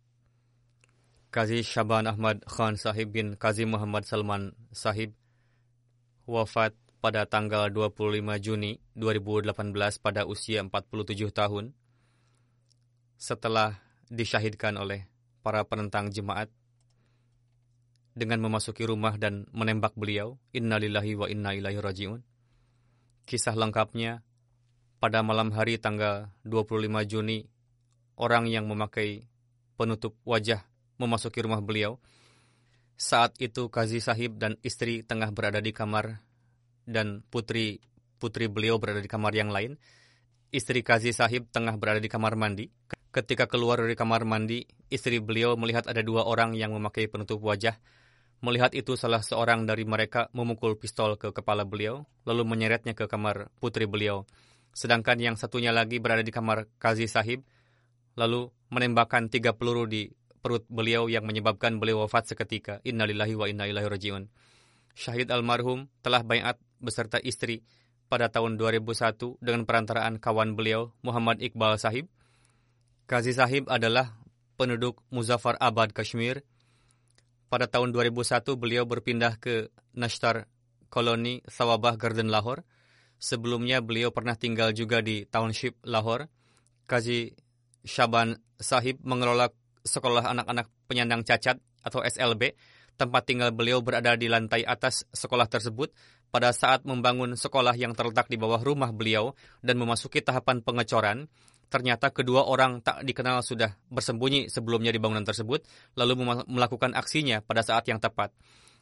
Qazi 1.28 1.60
Shaban 1.60 2.08
Ahmad 2.08 2.40
Khan 2.48 2.80
Sahib 2.80 3.12
bin 3.12 3.36
Qazi 3.36 3.68
Muhammad 3.68 4.08
Salman 4.08 4.56
Sahib 4.72 5.12
wafat 6.24 6.72
pada 7.04 7.28
tanggal 7.28 7.68
25 7.68 8.20
Juni 8.40 8.80
2018 8.96 9.52
pada 10.00 10.24
usia 10.24 10.64
47 10.64 11.32
tahun 11.36 11.76
setelah 13.20 13.76
disyahidkan 14.08 14.76
oleh 14.80 15.08
para 15.40 15.64
penentang 15.64 16.12
jemaat 16.12 16.52
dengan 18.12 18.44
memasuki 18.44 18.84
rumah 18.84 19.16
dan 19.16 19.48
menembak 19.52 19.96
beliau. 19.96 20.36
Innalillahi 20.52 21.12
wa 21.16 21.26
inna 21.28 21.56
ilaihi 21.56 21.80
rajiun. 21.80 22.20
Kisah 23.24 23.56
lengkapnya 23.56 24.20
pada 25.02 25.24
malam 25.24 25.50
hari 25.50 25.82
tanggal 25.82 26.30
25 26.46 26.86
Juni 27.08 27.48
orang 28.20 28.46
yang 28.46 28.68
memakai 28.70 29.26
penutup 29.74 30.14
wajah 30.22 30.62
memasuki 31.00 31.42
rumah 31.42 31.58
beliau. 31.58 31.98
Saat 32.94 33.34
itu 33.42 33.66
Kazi 33.66 33.98
Sahib 33.98 34.38
dan 34.38 34.54
istri 34.62 35.02
tengah 35.02 35.34
berada 35.34 35.58
di 35.58 35.74
kamar 35.74 36.22
dan 36.86 37.26
putri 37.26 37.82
putri 38.22 38.46
beliau 38.46 38.78
berada 38.78 39.02
di 39.02 39.10
kamar 39.10 39.34
yang 39.34 39.50
lain. 39.50 39.74
Istri 40.54 40.84
Kazi 40.86 41.10
Sahib 41.10 41.50
tengah 41.50 41.74
berada 41.80 41.98
di 41.98 42.06
kamar 42.06 42.38
mandi. 42.38 42.70
Ketika 43.10 43.50
keluar 43.50 43.82
dari 43.82 43.96
kamar 43.98 44.22
mandi, 44.22 44.62
istri 44.92 45.18
beliau 45.18 45.58
melihat 45.58 45.88
ada 45.88 46.04
dua 46.04 46.28
orang 46.28 46.54
yang 46.54 46.76
memakai 46.76 47.08
penutup 47.08 47.42
wajah. 47.42 47.74
Melihat 48.42 48.74
itu, 48.74 48.98
salah 48.98 49.22
seorang 49.22 49.70
dari 49.70 49.86
mereka 49.86 50.26
memukul 50.34 50.74
pistol 50.74 51.14
ke 51.14 51.30
kepala 51.30 51.62
beliau, 51.62 52.02
lalu 52.26 52.42
menyeretnya 52.42 52.92
ke 52.92 53.06
kamar 53.06 53.54
putri 53.62 53.86
beliau. 53.86 54.26
Sedangkan 54.74 55.14
yang 55.22 55.38
satunya 55.38 55.70
lagi 55.70 56.02
berada 56.02 56.26
di 56.26 56.34
kamar 56.34 56.66
Kazi 56.82 57.06
Sahib, 57.06 57.46
lalu 58.18 58.50
menembakkan 58.74 59.30
tiga 59.30 59.54
peluru 59.54 59.86
di 59.86 60.10
perut 60.42 60.66
beliau 60.66 61.06
yang 61.06 61.22
menyebabkan 61.22 61.78
beliau 61.78 62.02
wafat 62.02 62.34
seketika. 62.34 62.82
Innalillahi 62.82 63.38
wa 63.38 63.46
inna 63.46 63.70
ilaihi 63.70 63.86
rajiun. 63.86 64.26
Syahid 64.92 65.30
almarhum 65.30 65.88
telah 66.02 66.26
bayat 66.26 66.58
beserta 66.82 67.22
istri 67.22 67.62
pada 68.10 68.28
tahun 68.28 68.60
2001 68.60 69.40
dengan 69.40 69.64
perantaraan 69.64 70.20
kawan 70.20 70.58
beliau 70.58 70.92
Muhammad 71.00 71.40
Iqbal 71.40 71.78
Sahib. 71.78 72.10
Kazi 73.06 73.32
Sahib 73.32 73.70
adalah 73.70 74.18
penduduk 74.60 75.00
Muzaffar 75.08 75.56
Abad, 75.62 75.96
Kashmir. 75.96 76.44
Pada 77.52 77.68
tahun 77.68 77.92
2001 77.92 78.48
beliau 78.56 78.88
berpindah 78.88 79.36
ke 79.36 79.68
Nashtar 79.92 80.48
Koloni 80.88 81.44
Sawabah 81.44 82.00
Garden 82.00 82.32
Lahore. 82.32 82.64
Sebelumnya 83.20 83.84
beliau 83.84 84.08
pernah 84.08 84.40
tinggal 84.40 84.72
juga 84.72 85.04
di 85.04 85.28
Township 85.28 85.76
Lahore. 85.84 86.32
Kazi 86.88 87.28
Syaban 87.84 88.40
Sahib 88.56 89.04
mengelola 89.04 89.52
sekolah 89.84 90.32
anak-anak 90.32 90.72
penyandang 90.88 91.28
cacat 91.28 91.60
atau 91.84 92.00
SLB. 92.00 92.56
Tempat 92.96 93.22
tinggal 93.28 93.52
beliau 93.52 93.84
berada 93.84 94.16
di 94.16 94.32
lantai 94.32 94.64
atas 94.64 95.04
sekolah 95.12 95.44
tersebut 95.44 95.92
pada 96.32 96.56
saat 96.56 96.88
membangun 96.88 97.36
sekolah 97.36 97.76
yang 97.76 97.92
terletak 97.92 98.32
di 98.32 98.40
bawah 98.40 98.64
rumah 98.64 98.96
beliau 98.96 99.36
dan 99.60 99.76
memasuki 99.76 100.24
tahapan 100.24 100.64
pengecoran. 100.64 101.28
Ternyata 101.72 102.12
kedua 102.12 102.44
orang 102.44 102.84
tak 102.84 103.00
dikenal 103.00 103.40
sudah 103.40 103.72
bersembunyi 103.88 104.52
sebelumnya 104.52 104.92
di 104.92 105.00
bangunan 105.00 105.24
tersebut, 105.24 105.64
lalu 105.96 106.20
melakukan 106.44 106.92
aksinya 106.92 107.40
pada 107.40 107.64
saat 107.64 107.88
yang 107.88 107.96
tepat. 107.96 108.28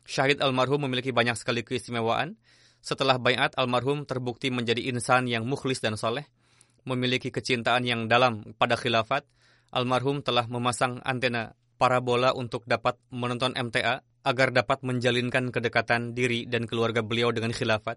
Syahid 0.03 0.43
almarhum 0.43 0.91
memiliki 0.91 1.15
banyak 1.15 1.39
sekali 1.39 1.63
keistimewaan. 1.63 2.35
Setelah 2.83 3.23
bayat, 3.23 3.55
almarhum 3.55 4.03
terbukti 4.11 4.51
menjadi 4.51 4.91
insan 4.91 5.31
yang 5.31 5.47
mukhlis 5.47 5.79
dan 5.79 5.95
soleh 5.95 6.27
memiliki 6.83 7.31
kecintaan 7.31 7.87
yang 7.87 8.11
dalam 8.11 8.57
pada 8.57 8.75
khilafat, 8.75 9.23
almarhum 9.71 10.25
telah 10.25 10.51
memasang 10.51 10.99
antena 11.07 11.55
parabola 11.79 12.35
untuk 12.35 12.67
dapat 12.67 12.99
menonton 13.15 13.55
MTA 13.55 14.03
agar 14.27 14.53
dapat 14.53 14.85
menjalinkan 14.85 15.49
kedekatan 15.49 16.13
diri 16.13 16.45
dan 16.45 16.69
keluarga 16.69 17.01
beliau 17.01 17.31
dengan 17.31 17.55
khilafat. 17.55 17.97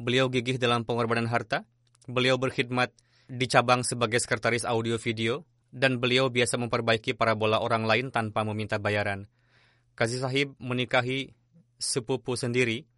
Beliau 0.00 0.32
gigih 0.32 0.56
dalam 0.56 0.88
pengorbanan 0.88 1.28
harta. 1.28 1.68
Beliau 2.08 2.40
berkhidmat 2.40 2.90
di 3.30 3.46
cabang 3.46 3.86
sebagai 3.86 4.18
sekretaris 4.18 4.66
audio 4.66 4.98
video 4.98 5.46
dan 5.70 6.02
beliau 6.02 6.26
biasa 6.34 6.58
memperbaiki 6.58 7.14
parabola 7.14 7.62
orang 7.62 7.86
lain 7.86 8.06
tanpa 8.10 8.42
meminta 8.42 8.82
bayaran. 8.82 9.30
Kazi 9.94 10.18
Sahib 10.18 10.58
menikahi 10.58 11.30
sepupu 11.78 12.34
sendiri. 12.34 12.90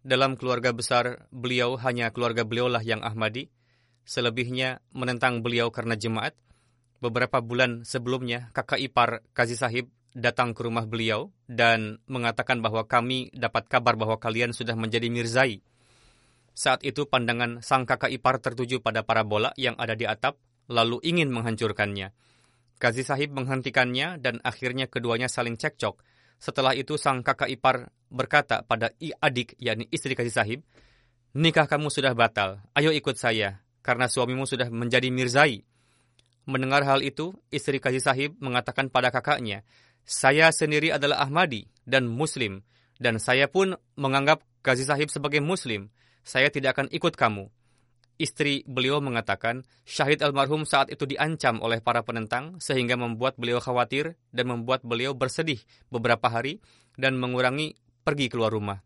Dalam 0.00 0.36
keluarga 0.40 0.72
besar 0.72 1.28
beliau 1.28 1.76
hanya 1.80 2.08
keluarga 2.12 2.44
beliaulah 2.44 2.80
yang 2.80 3.04
Ahmadi 3.04 3.52
selebihnya 4.04 4.80
menentang 4.92 5.44
beliau 5.44 5.68
karena 5.68 5.96
jemaat. 5.96 6.36
Beberapa 7.04 7.44
bulan 7.44 7.84
sebelumnya, 7.84 8.48
kakak 8.56 8.80
ipar 8.80 9.20
Kazi 9.36 9.60
Sahib 9.60 9.92
datang 10.16 10.56
ke 10.56 10.64
rumah 10.64 10.88
beliau 10.88 11.34
dan 11.50 12.00
mengatakan 12.08 12.64
bahwa 12.64 12.86
kami 12.88 13.28
dapat 13.34 13.68
kabar 13.68 13.98
bahwa 13.98 14.16
kalian 14.16 14.56
sudah 14.56 14.72
menjadi 14.72 15.12
mirzai. 15.12 15.60
Saat 16.54 16.86
itu 16.86 17.10
pandangan 17.10 17.60
sang 17.60 17.82
kakak 17.82 18.14
ipar 18.14 18.38
tertuju 18.38 18.78
pada 18.78 19.02
parabola 19.02 19.50
yang 19.58 19.74
ada 19.74 19.98
di 19.98 20.06
atap, 20.06 20.38
lalu 20.70 21.02
ingin 21.02 21.34
menghancurkannya. 21.34 22.14
Kazi 22.78 23.02
Sahib 23.02 23.34
menghentikannya 23.34 24.22
dan 24.22 24.38
akhirnya 24.46 24.86
keduanya 24.86 25.26
saling 25.26 25.58
cekcok. 25.58 25.98
Setelah 26.38 26.78
itu 26.78 26.94
sang 26.94 27.26
kakak 27.26 27.50
ipar 27.50 27.90
berkata 28.06 28.62
pada 28.62 28.94
adik, 28.98 29.58
yakni 29.58 29.90
istri 29.90 30.14
Kazi 30.14 30.30
Sahib, 30.30 30.62
Nikah 31.34 31.66
kamu 31.66 31.90
sudah 31.90 32.14
batal, 32.14 32.62
ayo 32.78 32.94
ikut 32.94 33.18
saya 33.18 33.58
karena 33.82 34.06
suamimu 34.06 34.46
sudah 34.46 34.70
menjadi 34.70 35.10
mirzai. 35.10 35.66
Mendengar 36.46 36.86
hal 36.86 37.02
itu, 37.02 37.34
istri 37.50 37.82
Kazi 37.82 37.98
Sahib 37.98 38.38
mengatakan 38.38 38.86
pada 38.86 39.10
kakaknya, 39.10 39.66
saya 40.06 40.54
sendiri 40.54 40.94
adalah 40.94 41.26
Ahmadi 41.26 41.66
dan 41.82 42.06
Muslim, 42.06 42.62
dan 43.02 43.18
saya 43.18 43.50
pun 43.50 43.74
menganggap 43.98 44.46
Kazi 44.62 44.86
Sahib 44.86 45.10
sebagai 45.10 45.42
Muslim. 45.42 45.90
Saya 46.24 46.48
tidak 46.48 46.80
akan 46.80 46.88
ikut 46.90 47.14
kamu. 47.14 47.52
Istri 48.14 48.64
beliau 48.64 49.02
mengatakan, 49.02 49.66
Syahid 49.82 50.22
almarhum 50.22 50.62
saat 50.64 50.88
itu 50.88 51.04
diancam 51.04 51.58
oleh 51.60 51.82
para 51.82 52.00
penentang 52.06 52.56
sehingga 52.62 52.94
membuat 52.94 53.34
beliau 53.36 53.58
khawatir 53.58 54.16
dan 54.30 54.48
membuat 54.48 54.86
beliau 54.86 55.12
bersedih 55.12 55.58
beberapa 55.90 56.30
hari 56.30 56.62
dan 56.94 57.18
mengurangi 57.18 57.74
pergi 58.06 58.30
keluar 58.30 58.54
rumah. 58.54 58.78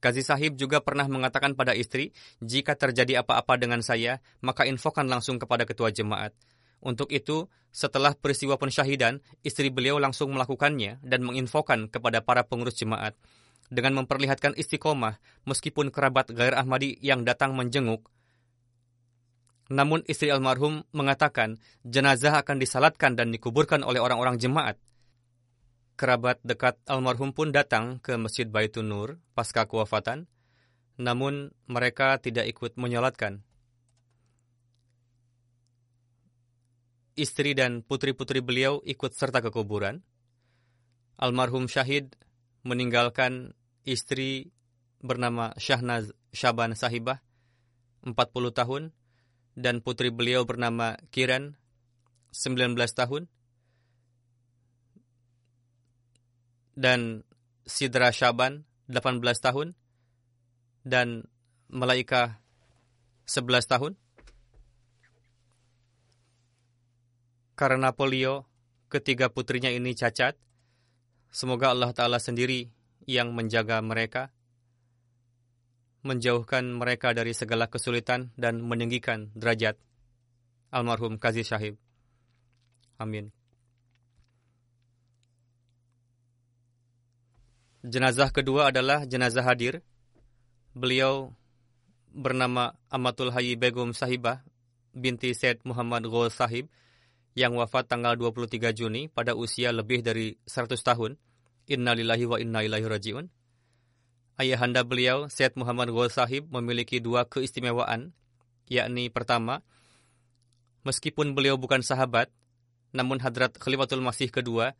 Kazi 0.00 0.24
Sahib 0.24 0.56
juga 0.56 0.80
pernah 0.80 1.04
mengatakan 1.06 1.52
pada 1.52 1.76
istri, 1.76 2.10
jika 2.40 2.72
terjadi 2.72 3.20
apa-apa 3.20 3.60
dengan 3.60 3.84
saya, 3.84 4.18
maka 4.40 4.64
infokan 4.64 5.06
langsung 5.06 5.36
kepada 5.36 5.68
ketua 5.68 5.92
jemaat. 5.92 6.32
Untuk 6.80 7.12
itu, 7.12 7.44
setelah 7.68 8.16
peristiwa 8.16 8.56
pensyahidan, 8.56 9.20
istri 9.44 9.68
beliau 9.68 10.00
langsung 10.00 10.32
melakukannya 10.32 11.04
dan 11.04 11.20
menginfokan 11.20 11.92
kepada 11.92 12.24
para 12.24 12.48
pengurus 12.48 12.80
jemaat. 12.80 13.12
Dengan 13.70 14.02
memperlihatkan 14.02 14.58
istiqomah, 14.58 15.22
meskipun 15.46 15.94
kerabat 15.94 16.34
Gair 16.34 16.58
Ahmadi 16.58 16.98
yang 16.98 17.22
datang 17.22 17.54
menjenguk, 17.54 18.10
namun 19.70 20.02
istri 20.10 20.34
almarhum 20.34 20.82
mengatakan 20.90 21.62
jenazah 21.86 22.42
akan 22.42 22.58
disalatkan 22.58 23.14
dan 23.14 23.30
dikuburkan 23.30 23.86
oleh 23.86 24.02
orang-orang 24.02 24.42
jemaat 24.42 24.74
kerabat 25.94 26.40
dekat 26.42 26.80
almarhum 26.88 27.30
pun 27.30 27.52
datang 27.52 28.00
ke 28.00 28.16
Masjid 28.16 28.48
Baitun 28.48 28.88
Nur 28.88 29.20
pasca 29.36 29.68
kewafatan, 29.68 30.24
namun 30.96 31.52
mereka 31.68 32.16
tidak 32.16 32.48
ikut 32.48 32.80
menyolatkan. 32.80 33.44
istri 37.20 37.52
dan 37.52 37.84
putri-putri 37.84 38.40
beliau 38.40 38.80
ikut 38.80 39.12
serta 39.12 39.44
ke 39.44 39.52
kuburan. 39.52 40.00
Almarhum 41.20 41.68
syahid 41.68 42.16
meninggalkan 42.64 43.52
istri 43.90 44.54
bernama 45.02 45.50
Syahnaz 45.58 46.14
Syaban 46.30 46.78
Sahibah, 46.78 47.18
40 48.06 48.14
tahun, 48.54 48.82
dan 49.58 49.82
putri 49.82 50.14
beliau 50.14 50.46
bernama 50.46 50.94
Kiran, 51.10 51.58
19 52.30 52.78
tahun, 52.94 53.26
dan 56.78 57.26
Sidra 57.66 58.14
Syaban, 58.14 58.62
18 58.86 59.18
tahun, 59.42 59.74
dan 60.86 61.26
Malaika 61.66 62.38
11 63.26 63.66
tahun. 63.66 63.92
Karena 67.58 67.92
polio, 67.92 68.48
ketiga 68.88 69.28
putrinya 69.28 69.68
ini 69.68 69.92
cacat. 69.92 70.38
Semoga 71.30 71.70
Allah 71.70 71.92
Ta'ala 71.92 72.18
sendiri 72.18 72.79
yang 73.10 73.34
menjaga 73.34 73.82
mereka, 73.82 74.30
menjauhkan 76.06 76.62
mereka 76.70 77.10
dari 77.10 77.34
segala 77.34 77.66
kesulitan 77.66 78.30
dan 78.38 78.62
meninggikan 78.62 79.34
derajat 79.34 79.76
almarhum 80.70 81.18
Kazi 81.18 81.42
Syahib. 81.42 81.74
Amin. 82.96 83.34
Jenazah 87.80 88.28
kedua 88.30 88.68
adalah 88.70 89.08
jenazah 89.08 89.42
hadir. 89.42 89.80
Beliau 90.76 91.32
bernama 92.12 92.76
Amatul 92.92 93.32
Hayy 93.32 93.56
Begum 93.56 93.96
Sahibah 93.96 94.44
binti 94.92 95.32
Said 95.32 95.64
Muhammad 95.64 96.06
Ghul 96.06 96.28
Sahib 96.28 96.68
yang 97.38 97.54
wafat 97.56 97.86
tanggal 97.88 98.18
23 98.18 98.74
Juni 98.74 99.08
pada 99.08 99.32
usia 99.38 99.72
lebih 99.72 100.02
dari 100.04 100.36
100 100.44 100.76
tahun. 100.76 101.16
Innalillahi 101.70 102.26
wa 102.26 102.36
inna 102.42 102.66
ilaihi 102.66 102.90
rajiun. 102.90 103.30
Ayahanda 104.34 104.82
beliau, 104.82 105.30
Syed 105.30 105.54
Muhammad 105.54 105.94
Ghul 105.94 106.10
Sahib, 106.10 106.50
memiliki 106.50 106.98
dua 106.98 107.30
keistimewaan, 107.30 108.10
yakni 108.66 109.06
pertama, 109.06 109.62
meskipun 110.82 111.38
beliau 111.38 111.54
bukan 111.54 111.78
sahabat, 111.86 112.26
namun 112.90 113.22
Hadrat 113.22 113.54
Khalifatul 113.54 114.02
Masih 114.02 114.34
kedua, 114.34 114.74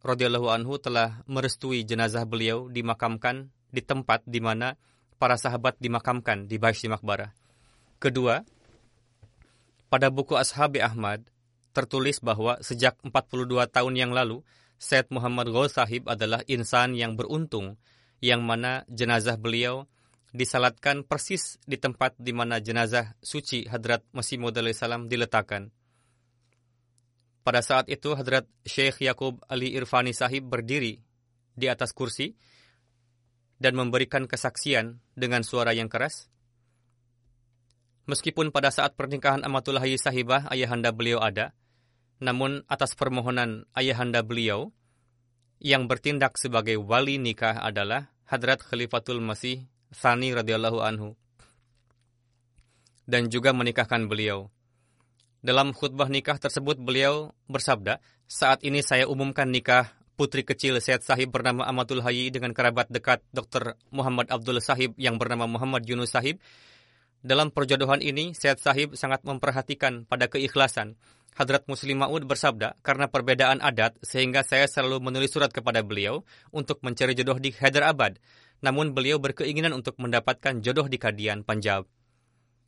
radhiyallahu 0.00 0.48
anhu 0.48 0.80
telah 0.80 1.20
merestui 1.28 1.84
jenazah 1.84 2.24
beliau 2.24 2.72
dimakamkan 2.72 3.52
di 3.68 3.84
tempat 3.84 4.24
di 4.24 4.40
mana 4.40 4.80
para 5.20 5.36
sahabat 5.36 5.76
dimakamkan 5.76 6.48
di 6.48 6.56
Baish 6.56 6.88
Makbarah. 6.88 7.34
Kedua, 8.00 8.46
pada 9.92 10.08
buku 10.08 10.38
Ashabi 10.38 10.80
Ahmad, 10.80 11.26
tertulis 11.74 12.22
bahwa 12.22 12.56
sejak 12.64 12.96
42 13.02 13.66
tahun 13.68 13.94
yang 13.98 14.14
lalu, 14.14 14.46
Syed 14.78 15.10
Muhammad 15.10 15.50
Ghaus 15.50 15.74
Sahib 15.74 16.06
adalah 16.06 16.46
insan 16.46 16.94
yang 16.94 17.18
beruntung, 17.18 17.76
yang 18.22 18.46
mana 18.46 18.86
jenazah 18.86 19.34
beliau 19.34 19.90
disalatkan 20.30 21.02
persis 21.02 21.58
di 21.66 21.80
tempat 21.80 22.14
di 22.18 22.30
mana 22.30 22.62
jenazah 22.62 23.18
suci 23.18 23.66
Hadrat 23.66 24.06
Masih 24.14 24.38
Maud 24.38 24.54
salam 24.70 25.10
diletakkan. 25.10 25.74
Pada 27.42 27.64
saat 27.64 27.88
itu 27.88 28.12
Hadrat 28.12 28.44
Syekh 28.62 29.02
Yakub 29.02 29.40
Ali 29.48 29.72
Irfani 29.72 30.12
Sahib 30.12 30.52
berdiri 30.52 31.00
di 31.56 31.66
atas 31.66 31.96
kursi 31.96 32.36
dan 33.58 33.74
memberikan 33.74 34.28
kesaksian 34.30 35.02
dengan 35.18 35.42
suara 35.42 35.74
yang 35.74 35.90
keras. 35.90 36.30
Meskipun 38.06 38.54
pada 38.54 38.70
saat 38.70 38.94
pernikahan 38.94 39.42
Amatullah 39.44 39.84
Sahibah 39.96 40.48
ayahanda 40.48 40.94
beliau 40.94 41.20
ada, 41.20 41.52
namun 42.18 42.66
atas 42.66 42.94
permohonan 42.98 43.66
ayahanda 43.74 44.22
beliau, 44.26 44.70
yang 45.58 45.90
bertindak 45.90 46.38
sebagai 46.38 46.78
wali 46.78 47.18
nikah 47.18 47.58
adalah 47.58 48.14
Hadrat 48.30 48.62
Khalifatul 48.62 49.18
Masih 49.18 49.66
Sani 49.90 50.30
radhiyallahu 50.30 50.78
anhu 50.84 51.18
dan 53.08 53.32
juga 53.32 53.56
menikahkan 53.56 54.04
beliau. 54.04 54.52
Dalam 55.40 55.72
khutbah 55.72 56.12
nikah 56.12 56.36
tersebut 56.36 56.76
beliau 56.76 57.32
bersabda, 57.48 58.04
saat 58.28 58.60
ini 58.60 58.84
saya 58.84 59.08
umumkan 59.08 59.48
nikah 59.48 59.88
putri 60.18 60.44
kecil 60.44 60.76
Syed 60.82 61.00
Sahib 61.00 61.32
bernama 61.32 61.64
Amatul 61.64 62.04
Hayy 62.04 62.28
dengan 62.28 62.52
kerabat 62.52 62.92
dekat 62.92 63.24
Dr. 63.32 63.80
Muhammad 63.88 64.28
Abdul 64.28 64.60
Sahib 64.60 64.92
yang 65.00 65.16
bernama 65.16 65.48
Muhammad 65.48 65.88
Yunus 65.88 66.12
Sahib. 66.12 66.36
Dalam 67.24 67.50
perjodohan 67.50 68.04
ini, 68.04 68.36
Syed 68.36 68.60
Sahib 68.60 68.94
sangat 68.94 69.24
memperhatikan 69.24 70.04
pada 70.04 70.28
keikhlasan 70.28 71.00
Hadrat 71.38 71.70
Muslim 71.70 72.02
Ma'ud 72.02 72.26
bersabda, 72.26 72.74
karena 72.82 73.06
perbedaan 73.06 73.62
adat, 73.62 73.94
sehingga 74.02 74.42
saya 74.42 74.66
selalu 74.66 74.98
menulis 74.98 75.30
surat 75.30 75.54
kepada 75.54 75.86
beliau 75.86 76.26
untuk 76.50 76.82
mencari 76.82 77.14
jodoh 77.14 77.38
di 77.38 77.54
Hyderabad. 77.54 78.18
Namun 78.58 78.90
beliau 78.90 79.22
berkeinginan 79.22 79.70
untuk 79.70 79.94
mendapatkan 80.02 80.58
jodoh 80.58 80.90
di 80.90 80.98
Kadian, 80.98 81.46
Punjab. 81.46 81.86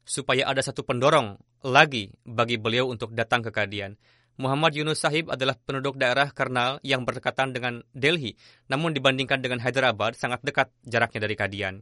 Supaya 0.07 0.47
ada 0.47 0.63
satu 0.63 0.87
pendorong 0.87 1.35
lagi 1.67 2.15
bagi 2.23 2.63
beliau 2.63 2.87
untuk 2.87 3.11
datang 3.11 3.43
ke 3.43 3.51
Kadian. 3.51 3.99
Muhammad 4.39 4.79
Yunus 4.79 5.03
Sahib 5.03 5.35
adalah 5.35 5.59
penduduk 5.59 5.99
daerah 5.99 6.31
Karnal 6.31 6.79
yang 6.87 7.03
berdekatan 7.03 7.51
dengan 7.51 7.83
Delhi, 7.91 8.39
namun 8.71 8.95
dibandingkan 8.95 9.43
dengan 9.43 9.59
Hyderabad 9.59 10.15
sangat 10.15 10.47
dekat 10.47 10.71
jaraknya 10.87 11.27
dari 11.27 11.35
Kadian. 11.35 11.75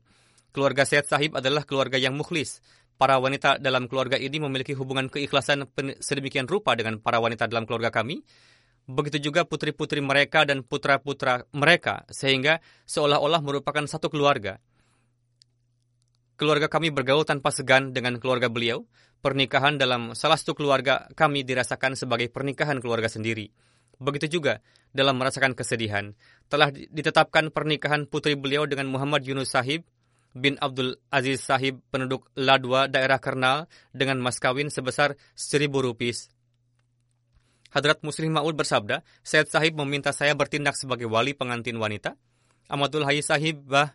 Keluarga 0.49 0.89
Syed 0.89 1.05
Sahib 1.05 1.37
adalah 1.37 1.69
keluarga 1.69 2.01
yang 2.01 2.17
mukhlis, 2.17 2.65
para 2.99 3.21
wanita 3.21 3.63
dalam 3.63 3.87
keluarga 3.87 4.19
ini 4.19 4.43
memiliki 4.43 4.75
hubungan 4.75 5.07
keikhlasan 5.07 5.69
sedemikian 6.03 6.51
rupa 6.51 6.75
dengan 6.75 6.99
para 6.99 7.23
wanita 7.23 7.47
dalam 7.47 7.65
keluarga 7.65 7.95
kami. 7.95 8.27
Begitu 8.89 9.31
juga 9.31 9.45
putri-putri 9.45 10.01
mereka 10.01 10.49
dan 10.49 10.65
putra-putra 10.65 11.45
mereka, 11.53 12.09
sehingga 12.09 12.59
seolah-olah 12.89 13.45
merupakan 13.45 13.85
satu 13.85 14.09
keluarga. 14.09 14.57
Keluarga 16.41 16.73
kami 16.73 16.89
bergaul 16.95 17.29
tanpa 17.29 17.53
segan 17.53 17.93
dengan 17.93 18.17
keluarga 18.17 18.49
beliau. 18.49 18.89
Pernikahan 19.19 19.75
dalam 19.77 20.15
salah 20.15 20.39
satu 20.39 20.55
keluarga 20.55 21.11
kami 21.19 21.43
dirasakan 21.43 21.99
sebagai 21.99 22.31
pernikahan 22.31 22.79
keluarga 22.79 23.11
sendiri. 23.11 23.51
Begitu 23.99 24.39
juga 24.39 24.63
dalam 24.95 25.19
merasakan 25.19 25.59
kesedihan. 25.59 26.15
Telah 26.47 26.71
ditetapkan 26.71 27.51
pernikahan 27.51 28.07
putri 28.07 28.39
beliau 28.39 28.65
dengan 28.71 28.87
Muhammad 28.87 29.27
Yunus 29.27 29.51
Sahib 29.51 29.83
bin 30.39 30.55
Abdul 30.63 30.95
Aziz 31.11 31.43
Sahib 31.43 31.83
penduduk 31.91 32.31
Ladwa 32.39 32.87
daerah 32.87 33.19
Kernal 33.19 33.67
dengan 33.91 34.23
mas 34.23 34.39
kawin 34.39 34.71
sebesar 34.71 35.19
seribu 35.35 35.83
rupis. 35.83 36.31
Hadrat 37.69 38.01
Muslim 38.01 38.33
Ma'ud 38.33 38.57
bersabda, 38.57 39.05
Syed 39.21 39.53
Sahib 39.53 39.77
meminta 39.77 40.15
saya 40.17 40.33
bertindak 40.33 40.79
sebagai 40.79 41.05
wali 41.05 41.37
pengantin 41.37 41.77
wanita. 41.77 42.17
Amatul 42.71 43.05
Hayy 43.05 43.21
Sahib 43.21 43.61
bah 43.69 43.93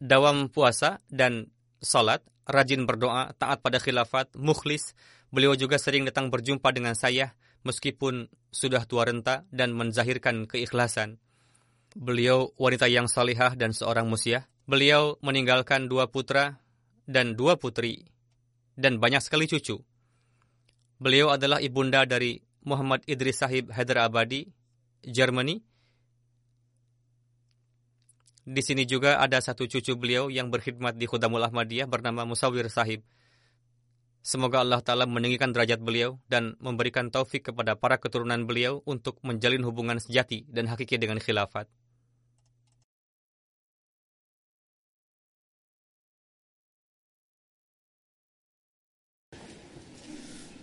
dawam 0.00 0.48
puasa 0.48 1.04
dan 1.12 1.52
salat, 1.84 2.24
rajin 2.48 2.88
berdoa, 2.88 3.36
taat 3.36 3.60
pada 3.60 3.76
khilafat, 3.76 4.32
mukhlis. 4.38 4.96
Beliau 5.28 5.52
juga 5.52 5.76
sering 5.76 6.08
datang 6.08 6.32
berjumpa 6.32 6.72
dengan 6.72 6.96
saya 6.96 7.36
meskipun 7.66 8.30
sudah 8.48 8.86
tua 8.88 9.04
renta 9.04 9.44
dan 9.52 9.74
menzahirkan 9.74 10.48
keikhlasan. 10.48 11.18
Beliau 11.92 12.54
wanita 12.56 12.86
yang 12.88 13.10
salihah 13.10 13.58
dan 13.58 13.74
seorang 13.76 14.06
musiah. 14.08 14.48
Beliau 14.66 15.14
meninggalkan 15.22 15.86
dua 15.86 16.10
putra 16.10 16.58
dan 17.06 17.38
dua 17.38 17.54
putri, 17.54 18.02
dan 18.74 18.98
banyak 18.98 19.22
sekali 19.22 19.46
cucu. 19.46 19.78
Beliau 20.98 21.30
adalah 21.30 21.62
ibunda 21.62 22.02
dari 22.02 22.42
Muhammad 22.66 23.06
Idris 23.06 23.38
Sahib 23.38 23.70
Haider 23.70 24.02
Abadi, 24.02 24.50
Germany. 25.06 25.62
Di 28.42 28.62
sini 28.62 28.82
juga 28.90 29.22
ada 29.22 29.38
satu 29.38 29.70
cucu 29.70 29.94
beliau 29.94 30.34
yang 30.34 30.50
berkhidmat 30.50 30.98
di 30.98 31.06
Khudamul 31.06 31.46
Ahmadiyah 31.46 31.86
bernama 31.86 32.26
Musawir 32.26 32.66
Sahib. 32.66 33.06
Semoga 34.26 34.66
Allah 34.66 34.82
Ta'ala 34.82 35.06
meninggikan 35.06 35.54
derajat 35.54 35.78
beliau 35.78 36.18
dan 36.26 36.58
memberikan 36.58 37.14
taufik 37.14 37.54
kepada 37.54 37.78
para 37.78 38.02
keturunan 38.02 38.42
beliau 38.42 38.82
untuk 38.82 39.22
menjalin 39.22 39.62
hubungan 39.62 40.02
sejati 40.02 40.42
dan 40.50 40.66
hakiki 40.66 40.98
dengan 40.98 41.22
khilafat. 41.22 41.70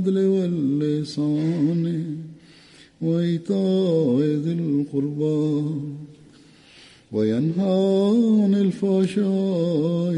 بالعدل 0.00 0.18
واللسان 0.26 1.84
وإيتاء 3.02 4.20
ذي 4.44 4.52
القربى 4.52 5.64
وينهى 7.12 8.12
عن 8.42 8.54
الفحشاء 8.54 10.16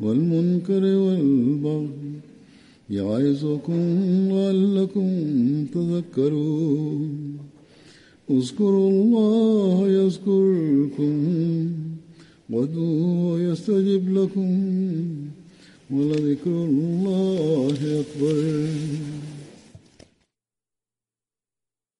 والمنكر 0.00 0.84
والبغي 0.84 1.88
يعظكم 2.90 3.82
لعلكم 4.30 5.08
تذكرون 5.74 7.36
اذكروا 8.30 8.90
الله 8.90 9.88
يذكركم 9.88 11.14
وادعوه 12.50 13.40
يستجب 13.40 14.04
لكم 14.18 14.50
ولذكر 15.92 16.50
الله 16.50 17.76
أكبر 18.00 18.66